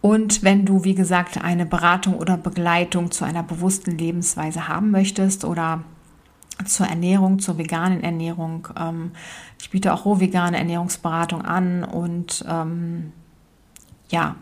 Und 0.00 0.42
wenn 0.42 0.64
du, 0.64 0.82
wie 0.82 0.94
gesagt, 0.94 1.44
eine 1.44 1.66
Beratung 1.66 2.14
oder 2.14 2.36
Begleitung 2.36 3.10
zu 3.10 3.24
einer 3.24 3.42
bewussten 3.42 3.96
Lebensweise 3.96 4.66
haben 4.66 4.90
möchtest 4.90 5.44
oder 5.44 5.84
zur 6.64 6.86
Ernährung, 6.86 7.38
zur 7.38 7.58
veganen 7.58 8.02
Ernährung, 8.02 8.68
ähm, 8.78 9.12
ich 9.60 9.70
biete 9.70 9.92
auch 9.92 10.04
roh 10.04 10.20
vegane 10.20 10.56
Ernährungsberatung 10.56 11.42
an 11.42 11.84
und 11.84 12.44
ähm, 12.48 13.12
ja, 14.08 14.36